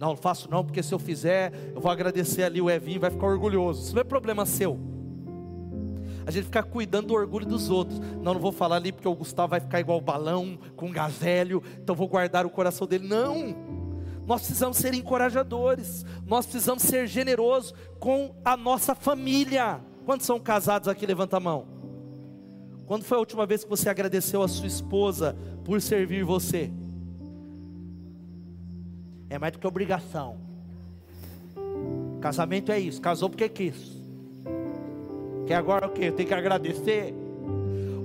Não, 0.00 0.08
não 0.08 0.16
faço 0.16 0.50
não, 0.50 0.64
porque 0.64 0.82
se 0.82 0.92
eu 0.92 0.98
fizer, 0.98 1.52
eu 1.72 1.80
vou 1.80 1.92
agradecer 1.92 2.42
ali 2.42 2.60
o 2.60 2.68
Evinho, 2.68 2.98
vai 3.00 3.10
ficar 3.10 3.26
orgulhoso. 3.26 3.84
Isso 3.84 3.94
não 3.94 4.00
é 4.00 4.04
problema 4.04 4.44
seu 4.44 4.92
a 6.26 6.30
gente 6.30 6.44
ficar 6.44 6.62
cuidando 6.62 7.08
do 7.08 7.14
orgulho 7.14 7.46
dos 7.46 7.70
outros. 7.70 7.98
Não, 7.98 8.34
não 8.34 8.40
vou 8.40 8.52
falar 8.52 8.76
ali 8.76 8.92
porque 8.92 9.08
o 9.08 9.14
Gustavo 9.14 9.50
vai 9.50 9.60
ficar 9.60 9.80
igual 9.80 10.00
balão, 10.00 10.58
com 10.76 10.90
gazelho, 10.90 11.62
então 11.80 11.94
vou 11.94 12.08
guardar 12.08 12.46
o 12.46 12.50
coração 12.50 12.86
dele. 12.86 13.06
Não! 13.06 13.82
Nós 14.26 14.42
precisamos 14.42 14.76
ser 14.76 14.94
encorajadores, 14.94 16.04
nós 16.26 16.46
precisamos 16.46 16.84
ser 16.84 17.06
generosos 17.06 17.74
com 17.98 18.34
a 18.44 18.56
nossa 18.56 18.94
família. 18.94 19.80
Quantos 20.04 20.26
são 20.26 20.38
casados 20.38 20.88
aqui? 20.88 21.04
Levanta 21.04 21.36
a 21.36 21.40
mão. 21.40 21.66
Quando 22.86 23.04
foi 23.04 23.16
a 23.16 23.20
última 23.20 23.46
vez 23.46 23.64
que 23.64 23.70
você 23.70 23.88
agradeceu 23.88 24.42
a 24.42 24.48
sua 24.48 24.66
esposa 24.66 25.36
por 25.64 25.80
servir 25.80 26.24
você? 26.24 26.70
É 29.28 29.38
mais 29.38 29.52
do 29.52 29.58
que 29.58 29.66
obrigação. 29.66 30.36
Casamento 32.20 32.70
é 32.70 32.78
isso, 32.78 33.00
casou 33.00 33.28
porque 33.28 33.48
quis. 33.48 34.01
Que 35.52 35.56
agora 35.56 35.86
o 35.86 35.90
quê? 35.90 36.10
Tem 36.10 36.24
que 36.24 36.32
agradecer. 36.32 37.14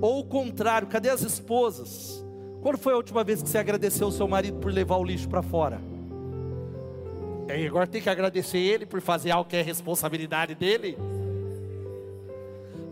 Ou 0.02 0.20
o 0.20 0.24
contrário, 0.24 0.86
cadê 0.86 1.08
as 1.08 1.22
esposas? 1.22 2.22
Quando 2.60 2.76
foi 2.76 2.92
a 2.92 2.96
última 2.96 3.24
vez 3.24 3.42
que 3.42 3.48
você 3.48 3.56
agradeceu 3.56 4.08
o 4.08 4.12
seu 4.12 4.28
marido 4.28 4.58
por 4.58 4.70
levar 4.70 4.98
o 4.98 5.02
lixo 5.02 5.26
para 5.30 5.40
fora? 5.40 5.80
E 7.48 7.66
agora 7.66 7.86
tem 7.86 8.02
que 8.02 8.10
agradecer 8.10 8.58
ele 8.58 8.84
por 8.84 9.00
fazer 9.00 9.30
algo 9.30 9.48
que 9.48 9.56
é 9.56 9.62
responsabilidade 9.62 10.54
dele. 10.54 10.98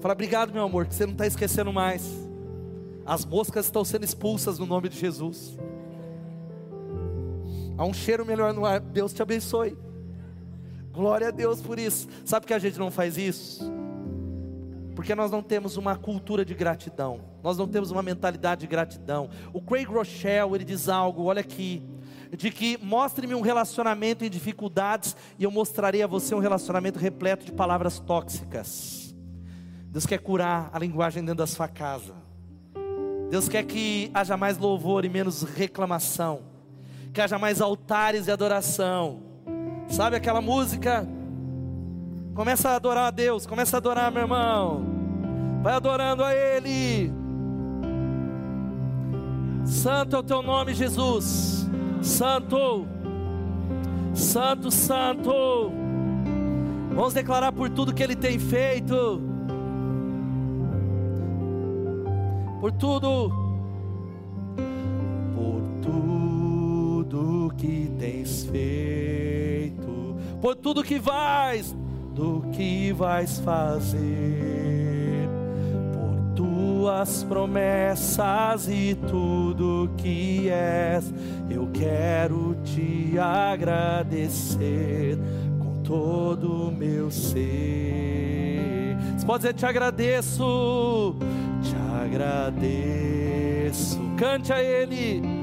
Fala, 0.00 0.14
obrigado, 0.14 0.54
meu 0.54 0.64
amor, 0.64 0.86
que 0.86 0.94
você 0.94 1.04
não 1.04 1.12
está 1.12 1.26
esquecendo 1.26 1.70
mais. 1.70 2.10
As 3.04 3.26
moscas 3.26 3.66
estão 3.66 3.84
sendo 3.84 4.04
expulsas 4.04 4.58
no 4.58 4.64
nome 4.64 4.88
de 4.88 4.98
Jesus. 4.98 5.54
Há 7.76 7.84
um 7.84 7.92
cheiro 7.92 8.24
melhor 8.24 8.54
no 8.54 8.64
ar. 8.64 8.80
Deus 8.80 9.12
te 9.12 9.20
abençoe. 9.20 9.76
Glória 10.94 11.28
a 11.28 11.30
Deus 11.30 11.60
por 11.60 11.78
isso. 11.78 12.08
Sabe 12.24 12.46
que 12.46 12.54
a 12.54 12.58
gente 12.58 12.78
não 12.78 12.90
faz 12.90 13.18
isso? 13.18 13.76
Porque 14.96 15.14
nós 15.14 15.30
não 15.30 15.42
temos 15.42 15.76
uma 15.76 15.94
cultura 15.94 16.42
de 16.42 16.54
gratidão. 16.54 17.20
Nós 17.42 17.58
não 17.58 17.68
temos 17.68 17.90
uma 17.90 18.02
mentalidade 18.02 18.62
de 18.62 18.66
gratidão. 18.66 19.28
O 19.52 19.60
Craig 19.60 19.84
Rochelle, 19.84 20.54
ele 20.54 20.64
diz 20.64 20.88
algo, 20.88 21.24
olha 21.24 21.42
aqui, 21.42 21.82
de 22.34 22.50
que 22.50 22.78
mostre-me 22.82 23.34
um 23.34 23.42
relacionamento 23.42 24.24
em 24.24 24.30
dificuldades 24.30 25.14
e 25.38 25.44
eu 25.44 25.50
mostrarei 25.50 26.02
a 26.02 26.06
você 26.06 26.34
um 26.34 26.38
relacionamento 26.38 26.98
repleto 26.98 27.44
de 27.44 27.52
palavras 27.52 28.00
tóxicas. 28.00 29.14
Deus 29.90 30.06
quer 30.06 30.18
curar 30.18 30.70
a 30.72 30.78
linguagem 30.78 31.22
dentro 31.22 31.38
da 31.38 31.46
sua 31.46 31.68
casa. 31.68 32.14
Deus 33.30 33.50
quer 33.50 33.64
que 33.64 34.10
haja 34.14 34.34
mais 34.34 34.56
louvor 34.56 35.04
e 35.04 35.10
menos 35.10 35.42
reclamação. 35.42 36.40
Que 37.12 37.20
haja 37.20 37.38
mais 37.38 37.60
altares 37.60 38.28
e 38.28 38.30
adoração. 38.30 39.20
Sabe 39.88 40.16
aquela 40.16 40.40
música? 40.40 41.06
Começa 42.36 42.68
a 42.68 42.76
adorar 42.76 43.06
a 43.06 43.10
Deus, 43.10 43.46
começa 43.46 43.76
a 43.76 43.78
adorar, 43.78 44.12
meu 44.12 44.20
irmão. 44.20 44.84
Vai 45.62 45.72
adorando 45.72 46.22
a 46.22 46.34
Ele. 46.34 47.10
Santo 49.64 50.16
é 50.16 50.18
o 50.18 50.22
teu 50.22 50.42
nome, 50.42 50.74
Jesus. 50.74 51.66
Santo, 52.02 52.86
Santo, 54.12 54.70
Santo. 54.70 55.72
Vamos 56.94 57.14
declarar 57.14 57.52
por 57.52 57.70
tudo 57.70 57.94
que 57.94 58.02
Ele 58.02 58.14
tem 58.14 58.38
feito. 58.38 59.22
Por 62.60 62.70
tudo. 62.72 63.32
Por 65.34 65.62
tudo 65.80 67.54
que 67.56 67.90
tens 67.98 68.44
feito. 68.44 70.16
Por 70.42 70.54
tudo 70.54 70.84
que 70.84 70.98
vais 70.98 71.74
do 72.16 72.42
que 72.50 72.92
vais 72.92 73.38
fazer, 73.40 75.28
por 75.92 76.16
tuas 76.34 77.22
promessas 77.24 78.66
e 78.68 78.94
tudo 79.06 79.90
que 79.98 80.48
és, 80.48 81.12
eu 81.50 81.68
quero 81.74 82.56
te 82.64 83.18
agradecer 83.18 85.18
com 85.58 85.82
todo 85.82 86.68
o 86.68 86.72
meu 86.72 87.10
ser. 87.10 88.96
Você 89.14 89.26
pode 89.26 89.42
dizer: 89.42 89.52
Te 89.52 89.66
agradeço, 89.66 91.16
te 91.62 91.76
agradeço. 92.02 94.00
Cante 94.16 94.54
a 94.54 94.62
Ele. 94.62 95.36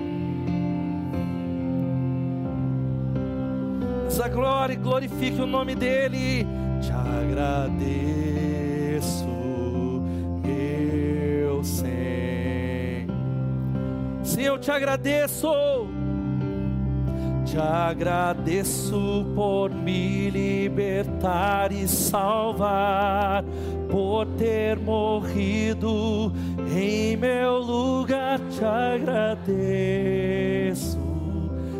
glória 4.33 4.73
e 4.73 4.77
glorifique 4.77 5.39
o 5.39 5.45
nome 5.45 5.75
dEle 5.75 6.47
agradeço, 7.33 9.25
meu 10.43 11.63
Senhor. 11.63 13.07
Sim, 14.23 14.43
eu 14.43 14.59
te 14.59 14.69
agradeço, 14.69 15.51
te 17.43 17.57
agradeço 17.57 19.25
por 19.35 19.71
me 19.71 20.29
libertar 20.29 21.71
e 21.71 21.87
salvar, 21.87 23.43
por 23.89 24.27
ter 24.37 24.77
morrido 24.77 26.31
em 26.75 27.17
meu 27.17 27.57
lugar. 27.57 28.39
Te 28.51 28.63
agradeço, 28.63 29.79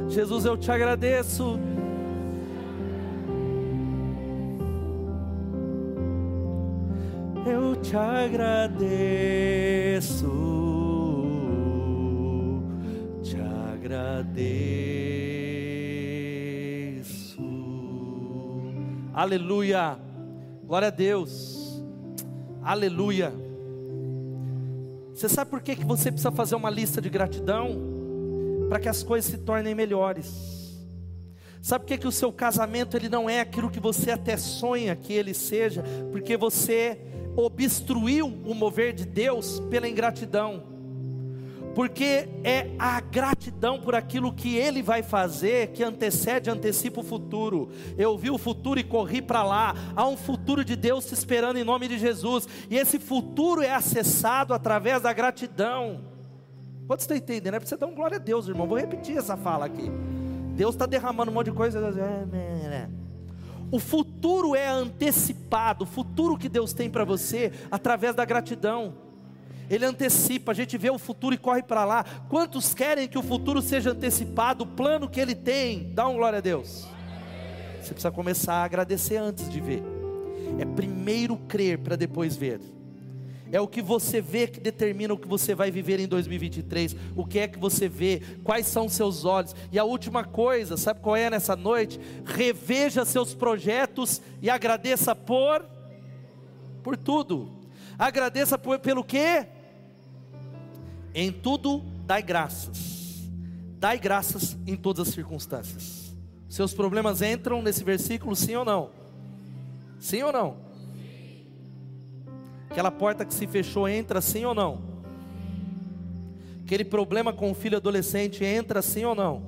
Jesus, 0.10 0.46
eu 0.46 0.58
te 0.58 0.72
agradeço 0.72 1.60
te 7.94 7.98
agradeço, 7.98 8.82
te 13.22 13.38
agradeço. 13.40 14.34
Aleluia, 19.14 20.00
glória 20.66 20.88
a 20.88 20.92
Deus, 20.92 21.84
aleluia. 22.64 23.32
Você 25.14 25.30
sabe 25.30 25.52
por 25.52 25.62
que, 25.62 25.76
que 25.76 25.86
você 25.86 26.12
precisa 26.12 26.32
fazer 26.32 26.56
uma 26.56 26.72
lista 26.72 27.00
de 27.00 27.12
gratidão? 27.12 27.80
Para 28.70 28.80
que 28.80 28.90
as 28.90 29.04
coisas 29.04 29.30
se 29.30 29.38
tornem 29.38 29.76
melhores. 29.76 30.64
Sabe 31.62 31.86
por 31.86 31.90
que, 31.90 32.00
que 32.00 32.08
o 32.08 32.12
seu 32.12 32.34
casamento 32.34 32.98
ele 32.98 33.08
não 33.08 33.30
é 33.30 33.40
aquilo 33.40 33.70
que 33.70 33.80
você 33.80 34.10
até 34.10 34.36
sonha 34.36 34.96
que 34.96 35.14
ele 35.14 35.36
seja? 35.36 35.84
Porque 36.12 36.36
você 36.36 37.14
obstruiu 37.36 38.28
o 38.28 38.54
mover 38.54 38.94
de 38.94 39.06
Deus 39.06 39.60
pela 39.70 39.88
ingratidão. 39.88 40.74
Porque 41.76 42.30
é 42.44 42.70
a 42.78 43.00
gratidão 43.00 43.80
por 43.80 43.96
aquilo 43.96 44.32
que 44.32 44.56
Ele 44.56 44.84
vai 44.84 45.02
fazer 45.02 45.70
que 45.70 45.84
antecede, 45.84 46.50
antecipa 46.50 47.02
o 47.02 47.04
futuro. 47.04 47.70
Eu 47.98 48.16
vi 48.16 48.30
o 48.30 48.38
futuro 48.38 48.80
e 48.80 48.84
corri 48.84 49.22
para 49.22 49.44
lá. 49.44 49.74
Há 49.96 50.08
um 50.08 50.16
futuro 50.16 50.64
de 50.64 50.76
Deus 50.76 51.06
te 51.06 51.16
esperando 51.16 51.58
em 51.58 51.64
nome 51.64 51.88
de 51.88 51.98
Jesus. 51.98 52.48
E 52.70 52.78
esse 52.78 53.00
futuro 53.00 53.64
é 53.64 53.74
acessado 53.74 54.54
através 54.54 55.02
da 55.02 55.12
gratidão. 55.12 56.02
Quantos 56.86 57.04
estão 57.04 57.18
entendendo? 57.18 57.56
É 57.56 57.60
para 57.60 57.68
você 57.68 57.78
dar 57.78 57.88
um 57.88 57.96
glória 57.96 58.18
a 58.18 58.20
Deus, 58.20 58.48
irmão. 58.48 58.68
Vou 58.68 58.78
repetir 58.78 59.18
essa 59.18 59.36
fala 59.36 59.66
aqui. 59.66 59.90
Deus 60.56 60.76
está 60.76 60.86
derramando 60.86 61.32
um 61.32 61.34
monte 61.34 61.50
de 61.50 61.54
coisa. 61.54 61.80
O 63.74 63.80
futuro 63.80 64.56
é 64.56 64.68
antecipado, 64.68 65.84
o 65.84 65.88
futuro 65.88 66.38
que 66.38 66.48
Deus 66.48 66.74
tem 66.74 66.92
para 66.92 67.04
você 67.04 67.52
através 67.72 68.14
da 68.14 68.24
gratidão. 68.24 68.94
Ele 69.68 69.84
antecipa, 69.84 70.52
a 70.52 70.54
gente 70.54 70.78
vê 70.78 70.92
o 70.92 71.00
futuro 71.00 71.34
e 71.34 71.40
corre 71.40 71.64
para 71.64 71.84
lá. 71.84 72.06
Quantos 72.30 72.76
querem 72.76 73.08
que 73.08 73.18
o 73.18 73.24
futuro 73.24 73.64
seja 73.64 73.90
antecipado, 73.90 74.64
o 74.64 74.68
plano 74.68 75.10
que 75.10 75.20
ele 75.20 75.34
tem? 75.34 75.92
Dá 75.92 76.08
um 76.08 76.18
glória 76.18 76.38
a 76.38 76.42
Deus. 76.42 76.88
Você 77.82 77.94
precisa 77.96 78.12
começar 78.12 78.58
a 78.58 78.64
agradecer 78.64 79.18
antes 79.18 79.50
de 79.50 79.60
ver. 79.60 79.82
É 80.60 80.66
primeiro 80.66 81.36
crer 81.36 81.80
para 81.80 81.96
depois 81.96 82.36
ver. 82.36 82.62
É 83.54 83.62
o 83.62 83.68
que 83.68 83.84
você 83.84 84.20
vê 84.20 84.48
que 84.48 84.60
determina 84.60 85.14
o 85.14 85.18
que 85.18 85.28
você 85.28 85.54
vai 85.54 85.70
viver 85.70 86.00
em 86.00 86.08
2023. 86.08 86.96
O 87.16 87.24
que 87.24 87.38
é 87.38 87.48
que 87.48 87.60
você 87.60 87.88
vê? 87.88 88.20
Quais 88.44 88.66
são 88.66 88.90
seus 88.90 89.26
olhos? 89.26 89.56
E 89.72 89.78
a 89.78 89.84
última 89.84 90.24
coisa, 90.24 90.76
sabe 90.76 91.02
qual 91.02 91.16
é 91.16 91.30
nessa 91.30 91.56
noite? 91.56 92.00
Reveja 92.26 93.06
seus 93.06 93.36
projetos 93.36 94.24
e 94.42 94.50
agradeça 94.50 95.16
por 95.16 95.64
por 96.82 96.98
tudo. 96.98 97.52
Agradeça 97.98 98.58
por, 98.58 98.80
pelo 98.80 99.04
quê? 99.04 99.46
Em 101.14 101.32
tudo 101.32 101.84
dai 102.08 102.24
graças. 102.24 103.30
Dai 103.78 104.00
graças 104.00 104.58
em 104.66 104.76
todas 104.76 105.08
as 105.08 105.14
circunstâncias. 105.14 106.12
Seus 106.50 106.74
problemas 106.74 107.22
entram 107.22 107.62
nesse 107.62 107.84
versículo, 107.84 108.36
sim 108.36 108.56
ou 108.56 108.66
não? 108.66 108.90
Sim 110.00 110.24
ou 110.24 110.34
não? 110.34 110.73
Aquela 112.74 112.90
porta 112.90 113.24
que 113.24 113.32
se 113.32 113.46
fechou 113.46 113.88
entra 113.88 114.20
sim 114.20 114.46
ou 114.46 114.56
não? 114.56 114.82
Aquele 116.66 116.84
problema 116.84 117.32
com 117.32 117.52
o 117.52 117.54
filho 117.54 117.78
adolescente 117.78 118.44
entra 118.44 118.82
sim 118.82 119.06
ou 119.06 119.14
não? 119.14 119.44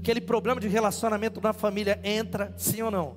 Aquele 0.00 0.20
problema 0.20 0.60
de 0.60 0.66
relacionamento 0.66 1.40
na 1.40 1.52
família 1.52 2.00
entra 2.02 2.52
sim 2.56 2.82
ou 2.82 2.90
não? 2.90 3.14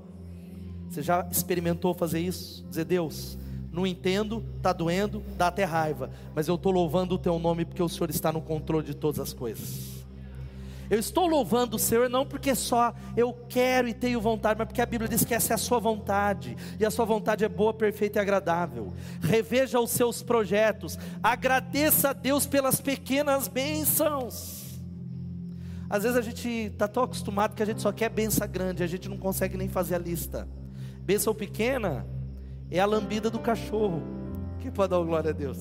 Você 0.87 1.01
já 1.01 1.27
experimentou 1.31 1.95
fazer 1.95 2.19
isso? 2.19 2.63
Dizer, 2.69 2.85
Deus, 2.85 3.39
não 3.71 3.87
entendo, 3.87 4.45
está 4.57 4.71
doendo, 4.71 5.23
dá 5.35 5.47
até 5.47 5.63
raiva, 5.63 6.11
mas 6.35 6.47
eu 6.47 6.53
estou 6.53 6.71
louvando 6.71 7.15
o 7.15 7.17
teu 7.17 7.39
nome 7.39 7.65
porque 7.65 7.81
o 7.81 7.89
Senhor 7.89 8.11
está 8.11 8.31
no 8.31 8.39
controle 8.39 8.85
de 8.85 8.93
todas 8.93 9.19
as 9.19 9.33
coisas. 9.33 9.96
Eu 10.89 10.99
estou 10.99 11.27
louvando 11.27 11.75
o 11.75 11.79
Senhor 11.79 12.09
não 12.09 12.25
porque 12.25 12.55
só 12.55 12.93
eu 13.15 13.33
quero 13.49 13.87
e 13.87 13.93
tenho 13.93 14.21
vontade, 14.21 14.57
mas 14.57 14.67
porque 14.67 14.81
a 14.81 14.85
Bíblia 14.85 15.09
diz 15.09 15.25
que 15.25 15.33
essa 15.33 15.53
é 15.53 15.55
a 15.55 15.57
sua 15.57 15.79
vontade, 15.79 16.55
e 16.79 16.85
a 16.85 16.91
sua 16.91 17.05
vontade 17.05 17.43
é 17.43 17.49
boa, 17.49 17.73
perfeita 17.73 18.19
e 18.19 18.21
agradável. 18.21 18.93
Reveja 19.21 19.79
os 19.79 19.91
seus 19.91 20.23
projetos, 20.23 20.97
agradeça 21.21 22.11
a 22.11 22.13
Deus 22.13 22.45
pelas 22.45 22.79
pequenas 22.79 23.47
bênçãos. 23.47 24.67
Às 25.89 26.03
vezes 26.03 26.17
a 26.17 26.21
gente 26.21 26.47
está 26.47 26.87
tão 26.87 27.03
acostumado 27.03 27.55
que 27.55 27.63
a 27.63 27.65
gente 27.65 27.81
só 27.81 27.91
quer 27.91 28.09
benção 28.09 28.47
grande, 28.47 28.83
a 28.83 28.87
gente 28.87 29.07
não 29.07 29.17
consegue 29.17 29.57
nem 29.57 29.69
fazer 29.69 29.95
a 29.95 29.99
lista. 29.99 30.47
Bênção 31.01 31.33
pequena, 31.33 32.05
é 32.69 32.79
a 32.79 32.85
lambida 32.85 33.29
do 33.29 33.39
cachorro. 33.39 34.01
Quem 34.59 34.69
pode 34.69 34.89
dar 34.89 34.99
glória 34.99 35.29
a 35.29 35.33
Deus? 35.33 35.57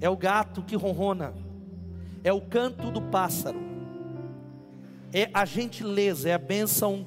É 0.00 0.08
o 0.08 0.16
gato 0.16 0.62
que 0.62 0.76
ronrona, 0.76 1.34
é 2.22 2.32
o 2.32 2.40
canto 2.40 2.90
do 2.90 3.02
pássaro, 3.02 3.58
é 5.12 5.30
a 5.32 5.44
gentileza, 5.44 6.28
é 6.28 6.34
a 6.34 6.38
bênção 6.38 7.06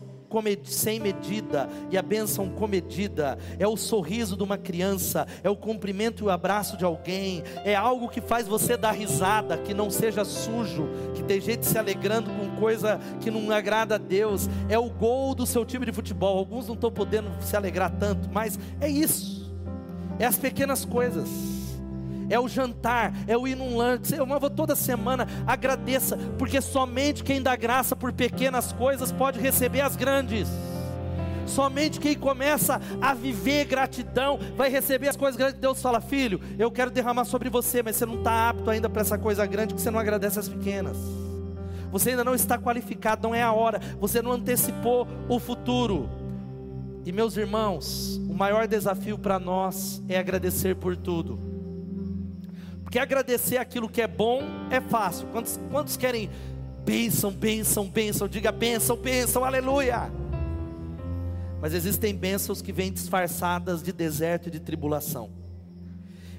sem 0.64 1.00
medida 1.00 1.68
e 1.90 1.98
a 1.98 2.02
bênção 2.02 2.50
comedida, 2.50 3.38
é 3.60 3.68
o 3.68 3.76
sorriso 3.76 4.38
de 4.38 4.44
uma 4.44 4.58
criança, 4.58 5.28
é 5.44 5.50
o 5.50 5.56
cumprimento 5.56 6.24
e 6.24 6.26
o 6.26 6.30
abraço 6.30 6.78
de 6.78 6.86
alguém, 6.86 7.44
é 7.66 7.76
algo 7.76 8.08
que 8.08 8.22
faz 8.22 8.48
você 8.48 8.78
dar 8.78 8.92
risada, 8.92 9.58
que 9.58 9.74
não 9.74 9.90
seja 9.90 10.24
sujo, 10.24 10.88
que 11.14 11.24
tem 11.24 11.42
gente 11.42 11.66
se 11.66 11.78
alegrando 11.78 12.30
com 12.30 12.62
coisa 12.62 13.00
que 13.20 13.30
não 13.30 13.52
agrada 13.52 13.96
a 13.96 13.98
Deus, 13.98 14.50
é 14.70 14.80
o 14.80 14.90
gol 14.90 15.36
do 15.36 15.46
seu 15.46 15.66
time 15.66 15.86
de 15.86 15.92
futebol. 15.92 16.38
Alguns 16.38 16.68
não 16.68 16.76
estão 16.76 16.92
podendo 16.92 17.30
se 17.42 17.56
alegrar 17.56 17.92
tanto, 18.00 18.30
mas 18.32 18.58
é 18.80 18.88
isso, 18.88 19.54
é 20.18 20.26
as 20.26 20.38
pequenas 20.38 20.86
coisas 20.86 21.61
é 22.32 22.40
o 22.40 22.48
jantar, 22.48 23.14
é 23.28 23.38
o 23.38 23.46
ir 23.46 23.56
num 23.56 23.76
lanche. 23.76 24.16
Eu 24.16 24.26
vou 24.26 24.50
toda 24.50 24.74
semana, 24.74 25.28
agradeça, 25.46 26.18
porque 26.38 26.62
somente 26.62 27.24
quem 27.24 27.42
dá 27.42 27.56
graça 27.58 27.94
por 27.94 28.14
pequenas 28.14 28.72
coisas 28.72 29.12
pode 29.12 29.40
receber 29.40 29.82
as 29.82 29.98
grandes. 29.98 30.48
Somente 31.46 32.00
quem 32.00 32.16
começa 32.16 32.80
a 33.02 33.14
viver 33.14 33.66
gratidão 33.66 34.40
vai 34.56 34.70
receber 34.70 35.10
as 35.10 35.18
coisas 35.18 35.36
grandes. 35.36 35.60
Deus 35.60 35.82
fala, 35.82 36.00
filho, 36.00 36.40
eu 36.58 36.72
quero 36.72 36.90
derramar 36.90 37.26
sobre 37.26 37.50
você, 37.50 37.84
mas 37.84 37.98
você 37.98 38.06
não 38.06 38.20
está 38.20 38.50
apto 38.50 38.70
ainda 38.70 38.90
para 38.90 39.02
essa 39.02 39.18
coisa 39.18 39.46
grande, 39.46 39.74
porque 39.74 39.84
você 39.84 39.92
não 39.92 40.00
agradece 40.00 40.40
as 40.40 40.48
pequenas. 40.48 40.98
Você 41.92 42.12
ainda 42.12 42.24
não 42.24 42.34
está 42.34 42.58
qualificado, 42.58 43.28
não 43.28 43.36
é 43.36 43.44
a 43.44 43.52
hora. 43.52 43.82
Você 44.00 44.22
não 44.22 44.32
antecipou 44.32 45.06
o 45.28 45.38
futuro. 45.38 46.10
E 47.06 47.12
meus 47.12 47.36
irmãos, 47.36 48.22
o 48.30 48.34
maior 48.34 48.66
desafio 48.66 49.18
para 49.18 49.38
nós 49.38 50.02
é 50.08 50.18
agradecer 50.18 50.78
por 50.78 50.96
tudo. 50.96 51.51
Porque 52.92 53.00
agradecer 53.00 53.56
aquilo 53.56 53.88
que 53.88 54.02
é 54.02 54.08
bom 54.08 54.42
é 54.70 54.82
fácil. 54.82 55.26
Quantos, 55.28 55.58
quantos 55.72 55.96
querem 55.96 56.30
bênção, 56.84 57.32
bênção, 57.32 57.88
bênção? 57.88 58.28
Diga 58.28 58.52
bênção, 58.52 58.98
bênção, 58.98 59.46
aleluia. 59.46 60.12
Mas 61.62 61.74
existem 61.74 62.14
bênçãos 62.14 62.62
que 62.62 62.74
vêm 62.74 62.92
disfarçadas 62.92 63.82
de 63.82 63.94
deserto 63.94 64.50
e 64.50 64.52
de 64.52 64.60
tribulação. 64.60 65.32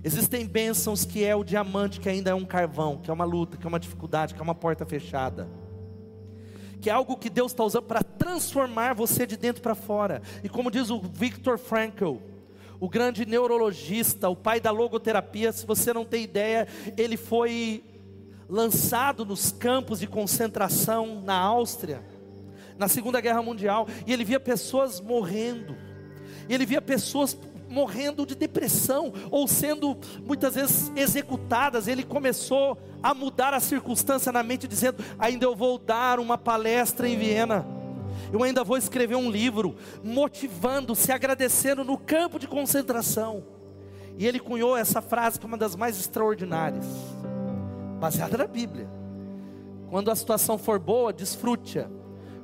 Existem 0.05 0.47
bênçãos 0.47 1.07
que 1.07 1.25
é 1.25 1.35
o 1.35 1.43
diamante 1.43 1.99
que 1.99 2.11
ainda 2.11 2.33
é 2.33 2.35
um 2.35 2.45
carvão, 2.45 2.99
que 2.99 3.11
é 3.11 3.15
uma 3.15 3.25
luta, 3.25 3.57
que 3.57 3.67
é 3.67 3.69
uma 3.69 3.81
dificuldade, 3.81 4.35
que 4.35 4.41
é 4.41 4.43
uma 4.43 4.55
porta 4.55 4.85
fechada. 4.85 5.49
Que 6.83 6.91
é 6.91 6.93
algo 6.93 7.17
que 7.17 7.31
Deus 7.31 7.53
está 7.53 7.65
usando 7.65 7.85
para 7.85 8.03
transformar 8.03 8.93
você 8.93 9.25
de 9.27 9.38
dentro 9.38 9.62
para 9.62 9.75
fora. 9.75 10.21
E 10.45 10.51
como 10.51 10.71
diz 10.71 10.91
o 10.91 11.01
Viktor 11.01 11.57
Frankl, 11.57 12.17
o 12.83 12.88
grande 12.88 13.25
neurologista, 13.25 14.29
o 14.29 14.35
pai 14.35 14.59
da 14.59 14.73
logoterapia, 14.73 15.53
se 15.53 15.64
você 15.64 15.92
não 15.92 16.05
tem 16.05 16.25
ideia, 16.25 16.66
ele 16.97 17.16
foi 17.16 17.85
lançado 18.49 19.25
nos 19.25 19.53
campos 19.53 20.01
de 20.01 20.09
concentração 20.09 21.23
na 21.23 21.38
Áustria, 21.38 22.05
na 22.77 22.88
Segunda 22.88 23.21
Guerra 23.21 23.40
Mundial, 23.40 23.87
e 24.05 24.12
ele 24.12 24.25
via 24.25 24.40
pessoas 24.40 25.01
morrendo, 25.01 25.77
e 26.49 26.55
ele 26.55 26.66
via 26.66 26.83
pessoas 26.83 27.38
morrendo 27.68 28.27
de 28.27 28.35
depressão, 28.35 29.12
ou 29.31 29.47
sendo 29.47 29.97
muitas 30.27 30.57
vezes 30.57 30.90
executadas. 30.97 31.87
Ele 31.87 32.03
começou 32.03 32.77
a 33.01 33.14
mudar 33.14 33.55
a 33.55 33.61
circunstância 33.61 34.33
na 34.33 34.42
mente, 34.42 34.66
dizendo: 34.66 35.05
Ainda 35.21 35.45
eu 35.45 35.55
vou 35.55 35.79
dar 35.79 36.18
uma 36.18 36.37
palestra 36.37 37.09
em 37.09 37.16
Viena 37.16 37.64
eu 38.33 38.42
ainda 38.42 38.64
vou 38.64 38.79
escrever 38.79 39.14
um 39.14 39.31
livro 39.31 39.77
motivando, 40.03 40.95
se 40.95 41.12
agradecendo 41.12 41.85
no 41.85 41.99
campo 41.99 42.38
de 42.38 42.49
concentração. 42.49 43.45
E 44.16 44.27
ele 44.27 44.40
cunhou 44.40 44.77
essa 44.77 45.03
frase 45.03 45.38
que 45.38 45.45
é 45.45 45.49
uma 45.49 45.59
das 45.59 45.77
mais 45.77 45.99
extraordinárias, 45.99 46.87
baseada 48.01 48.38
na 48.38 48.47
Bíblia. 48.47 48.88
Quando 49.90 50.11
a 50.11 50.14
situação 50.14 50.57
for 50.57 50.79
boa, 50.79 51.12
desfrute-a. 51.12 51.87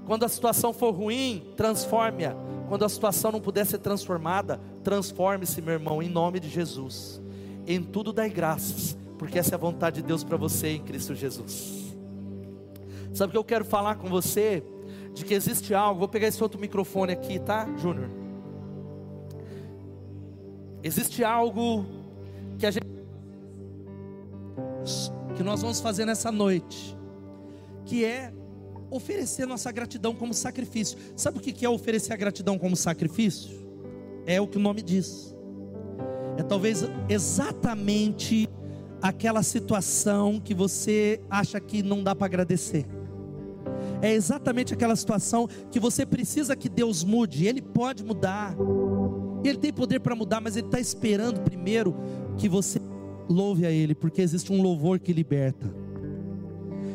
Quando 0.06 0.24
a 0.24 0.28
situação 0.28 0.72
for 0.72 0.94
ruim, 0.94 1.52
transforme-a. 1.56 2.34
Quando 2.68 2.84
a 2.84 2.88
situação 2.88 3.32
não 3.32 3.40
puder 3.40 3.64
ser 3.64 3.78
transformada, 3.78 4.60
transforme-se, 4.82 5.62
meu 5.62 5.74
irmão, 5.74 6.02
em 6.02 6.08
nome 6.08 6.40
de 6.40 6.48
Jesus. 6.48 7.20
Em 7.66 7.82
tudo 7.82 8.12
dai 8.12 8.28
graças, 8.28 8.96
porque 9.18 9.38
essa 9.38 9.54
é 9.54 9.56
a 9.56 9.58
vontade 9.58 10.02
de 10.02 10.06
Deus 10.06 10.22
para 10.22 10.36
você 10.36 10.68
em 10.68 10.82
Cristo 10.82 11.14
Jesus. 11.14 11.96
Sabe 13.14 13.30
o 13.30 13.32
que 13.32 13.38
eu 13.38 13.44
quero 13.44 13.64
falar 13.64 13.96
com 13.96 14.08
você? 14.08 14.62
De 15.14 15.24
que 15.24 15.34
existe 15.34 15.74
algo. 15.74 15.98
Vou 16.00 16.08
pegar 16.08 16.28
esse 16.28 16.42
outro 16.42 16.60
microfone 16.60 17.12
aqui, 17.12 17.38
tá, 17.38 17.68
Júnior? 17.76 18.10
Existe 20.82 21.24
algo 21.24 21.84
que 22.58 22.66
a 22.66 22.70
gente 22.70 22.86
que 25.36 25.42
nós 25.42 25.62
vamos 25.62 25.80
fazer 25.80 26.04
nessa 26.04 26.32
noite, 26.32 26.96
que 27.84 28.04
é 28.04 28.32
oferecer 28.90 29.46
nossa 29.46 29.70
gratidão 29.70 30.14
como 30.14 30.34
sacrifício. 30.34 30.98
Sabe 31.14 31.38
o 31.38 31.40
que 31.40 31.64
é 31.64 31.68
oferecer 31.68 32.12
a 32.12 32.16
gratidão 32.16 32.58
como 32.58 32.74
sacrifício? 32.74 33.68
É 34.26 34.40
o 34.40 34.48
que 34.48 34.56
o 34.56 34.60
nome 34.60 34.82
diz. 34.82 35.34
É 36.36 36.42
talvez 36.42 36.84
exatamente 37.08 38.48
aquela 39.00 39.42
situação 39.42 40.40
que 40.40 40.54
você 40.54 41.20
acha 41.30 41.60
que 41.60 41.82
não 41.82 42.02
dá 42.02 42.14
para 42.14 42.26
agradecer 42.26 42.86
é 44.00 44.12
exatamente 44.12 44.72
aquela 44.74 44.94
situação 44.96 45.48
que 45.70 45.80
você 45.80 46.06
precisa 46.06 46.56
que 46.56 46.68
Deus 46.68 47.04
mude. 47.04 47.46
Ele 47.46 47.62
pode 47.62 48.04
mudar, 48.04 48.56
Ele 49.44 49.58
tem 49.58 49.72
poder 49.72 50.00
para 50.00 50.14
mudar, 50.14 50.40
mas 50.40 50.56
Ele 50.56 50.66
está 50.66 50.80
esperando 50.80 51.40
primeiro 51.40 51.94
que 52.36 52.48
você 52.48 52.80
louve 53.28 53.66
a 53.66 53.70
Ele, 53.70 53.94
porque 53.94 54.22
existe 54.22 54.52
um 54.52 54.62
louvor 54.62 54.98
que 54.98 55.12
liberta. 55.12 55.72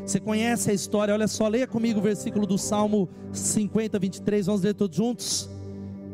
Você 0.05 0.19
conhece 0.19 0.69
a 0.69 0.73
história, 0.73 1.13
olha 1.13 1.27
só, 1.27 1.47
leia 1.47 1.65
comigo 1.65 1.99
o 1.99 2.03
versículo 2.03 2.45
do 2.45 2.57
Salmo 2.57 3.07
50, 3.31 3.97
23, 3.97 4.45
vamos 4.45 4.61
ler 4.61 4.73
todos 4.73 4.97
juntos. 4.97 5.49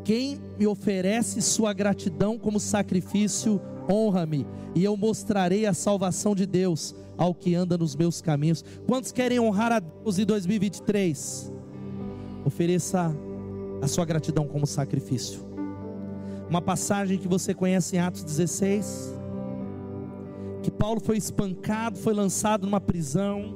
Quem 0.04 0.40
me 0.58 0.66
oferece 0.66 1.42
sua 1.42 1.72
gratidão 1.72 2.38
como 2.38 2.60
sacrifício, 2.60 3.60
honra-me, 3.88 4.46
e 4.74 4.84
eu 4.84 4.96
mostrarei 4.96 5.66
a 5.66 5.74
salvação 5.74 6.34
de 6.34 6.46
Deus 6.46 6.94
ao 7.16 7.34
que 7.34 7.54
anda 7.54 7.76
nos 7.76 7.94
meus 7.94 8.20
caminhos. 8.20 8.64
Quantos 8.86 9.12
querem 9.12 9.38
honrar 9.38 9.72
a 9.72 9.78
Deus 9.80 10.18
em 10.18 10.24
2023? 10.24 11.52
Ofereça 12.44 13.14
a 13.82 13.88
sua 13.88 14.04
gratidão 14.04 14.46
como 14.46 14.66
sacrifício. 14.66 15.40
Uma 16.48 16.60
passagem 16.60 17.18
que 17.18 17.28
você 17.28 17.54
conhece 17.54 17.96
em 17.96 17.98
Atos 18.00 18.24
16, 18.24 19.14
que 20.62 20.70
Paulo 20.70 21.00
foi 21.00 21.16
espancado, 21.16 21.98
foi 21.98 22.12
lançado 22.12 22.66
numa 22.66 22.80
prisão, 22.80 23.54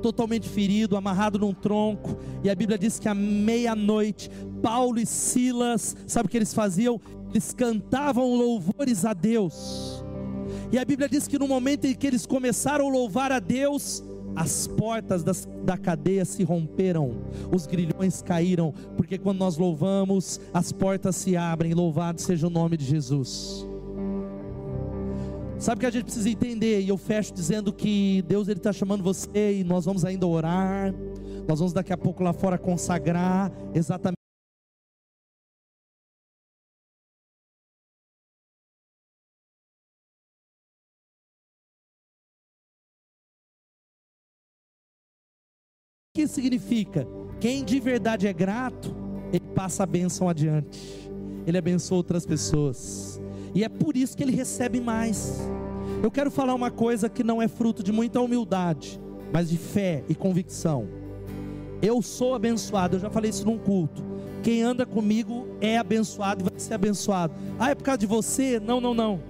totalmente 0.00 0.48
ferido, 0.48 0.96
amarrado 0.96 1.38
num 1.38 1.52
tronco, 1.52 2.16
e 2.44 2.50
a 2.50 2.54
Bíblia 2.54 2.78
diz 2.78 2.98
que 2.98 3.08
à 3.08 3.14
meia-noite, 3.14 4.30
Paulo 4.62 4.98
e 4.98 5.06
Silas, 5.06 5.96
sabe 6.06 6.26
o 6.26 6.30
que 6.30 6.36
eles 6.36 6.54
faziam? 6.54 7.00
Eles 7.36 7.52
cantavam 7.52 8.34
louvores 8.34 9.04
a 9.04 9.12
Deus 9.12 10.02
e 10.72 10.78
a 10.78 10.84
Bíblia 10.86 11.06
diz 11.06 11.28
que 11.28 11.38
no 11.38 11.46
momento 11.46 11.84
em 11.84 11.94
que 11.94 12.06
eles 12.06 12.24
começaram 12.24 12.88
a 12.88 12.90
louvar 12.90 13.30
a 13.30 13.38
Deus, 13.38 14.02
as 14.34 14.66
portas 14.66 15.22
das, 15.22 15.46
da 15.62 15.76
cadeia 15.76 16.24
se 16.24 16.42
romperam, 16.42 17.22
os 17.54 17.66
grilhões 17.66 18.22
caíram, 18.22 18.72
porque 18.96 19.18
quando 19.18 19.38
nós 19.38 19.58
louvamos, 19.58 20.40
as 20.54 20.72
portas 20.72 21.14
se 21.16 21.36
abrem. 21.36 21.74
Louvado 21.74 22.22
seja 22.22 22.46
o 22.46 22.50
nome 22.50 22.78
de 22.78 22.86
Jesus. 22.86 23.66
Sabe 25.58 25.76
o 25.76 25.80
que 25.80 25.86
a 25.86 25.90
gente 25.90 26.04
precisa 26.04 26.30
entender? 26.30 26.80
E 26.80 26.88
eu 26.88 26.96
fecho 26.96 27.34
dizendo 27.34 27.70
que 27.70 28.24
Deus 28.26 28.48
ele 28.48 28.60
está 28.60 28.72
chamando 28.72 29.04
você 29.04 29.60
e 29.60 29.62
nós 29.62 29.84
vamos 29.84 30.06
ainda 30.06 30.26
orar. 30.26 30.94
Nós 31.46 31.58
vamos 31.58 31.74
daqui 31.74 31.92
a 31.92 31.98
pouco 31.98 32.22
lá 32.22 32.32
fora 32.32 32.56
consagrar 32.56 33.52
exatamente 33.74 34.15
que 46.16 46.26
significa? 46.26 47.06
Quem 47.38 47.62
de 47.62 47.78
verdade 47.78 48.26
é 48.26 48.32
grato, 48.32 48.96
ele 49.30 49.44
passa 49.54 49.82
a 49.82 49.86
bênção 49.86 50.30
adiante, 50.30 51.10
ele 51.46 51.58
abençoa 51.58 51.98
outras 51.98 52.24
pessoas, 52.24 53.20
e 53.54 53.62
é 53.62 53.68
por 53.68 53.98
isso 53.98 54.16
que 54.16 54.22
ele 54.22 54.34
recebe 54.34 54.80
mais. 54.80 55.38
Eu 56.02 56.10
quero 56.10 56.30
falar 56.30 56.54
uma 56.54 56.70
coisa 56.70 57.10
que 57.10 57.22
não 57.22 57.42
é 57.42 57.48
fruto 57.48 57.82
de 57.82 57.92
muita 57.92 58.18
humildade, 58.18 58.98
mas 59.30 59.50
de 59.50 59.58
fé 59.58 60.04
e 60.08 60.14
convicção. 60.14 60.88
Eu 61.82 62.00
sou 62.00 62.34
abençoado, 62.34 62.96
eu 62.96 63.00
já 63.00 63.10
falei 63.10 63.28
isso 63.28 63.44
num 63.44 63.58
culto. 63.58 64.02
Quem 64.42 64.62
anda 64.62 64.86
comigo 64.86 65.46
é 65.60 65.76
abençoado 65.76 66.42
e 66.42 66.48
vai 66.48 66.58
ser 66.58 66.72
abençoado. 66.72 67.34
Ah, 67.58 67.70
é 67.70 67.74
por 67.74 67.84
causa 67.84 67.98
de 67.98 68.06
você? 68.06 68.58
Não, 68.58 68.80
não, 68.80 68.94
não. 68.94 69.20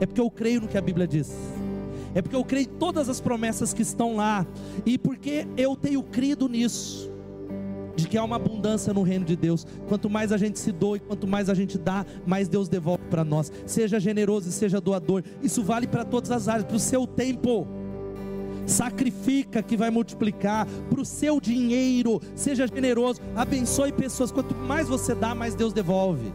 É 0.00 0.06
porque 0.06 0.20
eu 0.20 0.28
creio 0.28 0.62
no 0.62 0.66
que 0.66 0.76
a 0.76 0.82
Bíblia 0.82 1.06
diz 1.06 1.53
é 2.14 2.22
porque 2.22 2.36
eu 2.36 2.44
creio 2.44 2.66
todas 2.66 3.08
as 3.08 3.20
promessas 3.20 3.72
que 3.72 3.82
estão 3.82 4.16
lá, 4.16 4.46
e 4.86 4.96
porque 4.96 5.46
eu 5.56 5.76
tenho 5.76 6.02
crido 6.02 6.48
nisso. 6.48 7.10
de 7.96 8.08
que 8.08 8.18
há 8.18 8.24
uma 8.24 8.34
abundância 8.34 8.92
no 8.92 9.02
reino 9.02 9.24
de 9.24 9.36
Deus. 9.36 9.64
Quanto 9.86 10.10
mais 10.10 10.32
a 10.32 10.36
gente 10.36 10.58
se 10.58 10.72
doa 10.72 10.96
e 10.96 11.00
quanto 11.00 11.28
mais 11.28 11.48
a 11.48 11.54
gente 11.54 11.78
dá, 11.78 12.04
mais 12.26 12.48
Deus 12.48 12.68
devolve 12.68 13.04
para 13.08 13.24
nós. 13.24 13.52
Seja 13.66 14.00
generoso 14.00 14.48
e 14.48 14.52
seja 14.52 14.80
doador. 14.80 15.22
Isso 15.40 15.62
vale 15.62 15.86
para 15.86 16.04
todas 16.04 16.32
as 16.32 16.48
áreas, 16.48 16.64
para 16.64 16.74
o 16.76 16.80
seu 16.80 17.06
tempo. 17.06 17.68
Sacrifica 18.66 19.62
que 19.62 19.76
vai 19.76 19.90
multiplicar 19.90 20.66
para 20.90 21.00
o 21.00 21.04
seu 21.04 21.40
dinheiro. 21.40 22.20
Seja 22.34 22.66
generoso, 22.66 23.20
abençoe 23.36 23.92
pessoas. 23.92 24.32
Quanto 24.32 24.56
mais 24.56 24.88
você 24.88 25.14
dá, 25.14 25.32
mais 25.32 25.54
Deus 25.54 25.72
devolve 25.72 26.32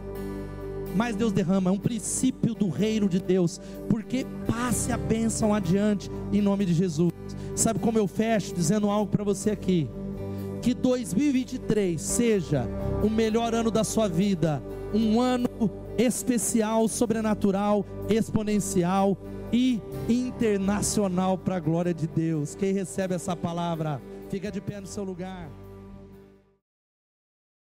mais 0.94 1.16
Deus 1.16 1.32
derrama, 1.32 1.70
é 1.70 1.72
um 1.72 1.78
princípio 1.78 2.54
do 2.54 2.68
reino 2.68 3.08
de 3.08 3.18
Deus, 3.18 3.60
porque 3.88 4.26
passe 4.46 4.92
a 4.92 4.96
bênção 4.96 5.54
adiante 5.54 6.10
em 6.32 6.40
nome 6.40 6.64
de 6.64 6.74
Jesus. 6.74 7.12
Sabe 7.54 7.78
como 7.78 7.98
eu 7.98 8.06
fecho 8.06 8.54
dizendo 8.54 8.88
algo 8.88 9.10
para 9.10 9.24
você 9.24 9.50
aqui? 9.50 9.88
Que 10.62 10.74
2023 10.74 12.00
seja 12.00 12.66
o 13.02 13.08
melhor 13.08 13.54
ano 13.54 13.70
da 13.70 13.84
sua 13.84 14.08
vida, 14.08 14.62
um 14.92 15.20
ano 15.20 15.48
especial, 15.96 16.86
sobrenatural, 16.88 17.84
exponencial 18.08 19.16
e 19.52 19.80
internacional 20.08 21.36
para 21.36 21.56
a 21.56 21.60
glória 21.60 21.94
de 21.94 22.06
Deus. 22.06 22.54
Quem 22.54 22.72
recebe 22.72 23.14
essa 23.14 23.36
palavra, 23.36 24.00
fica 24.28 24.50
de 24.50 24.60
pé 24.60 24.80
no 24.80 24.86
seu 24.86 25.04
lugar. 25.04 25.50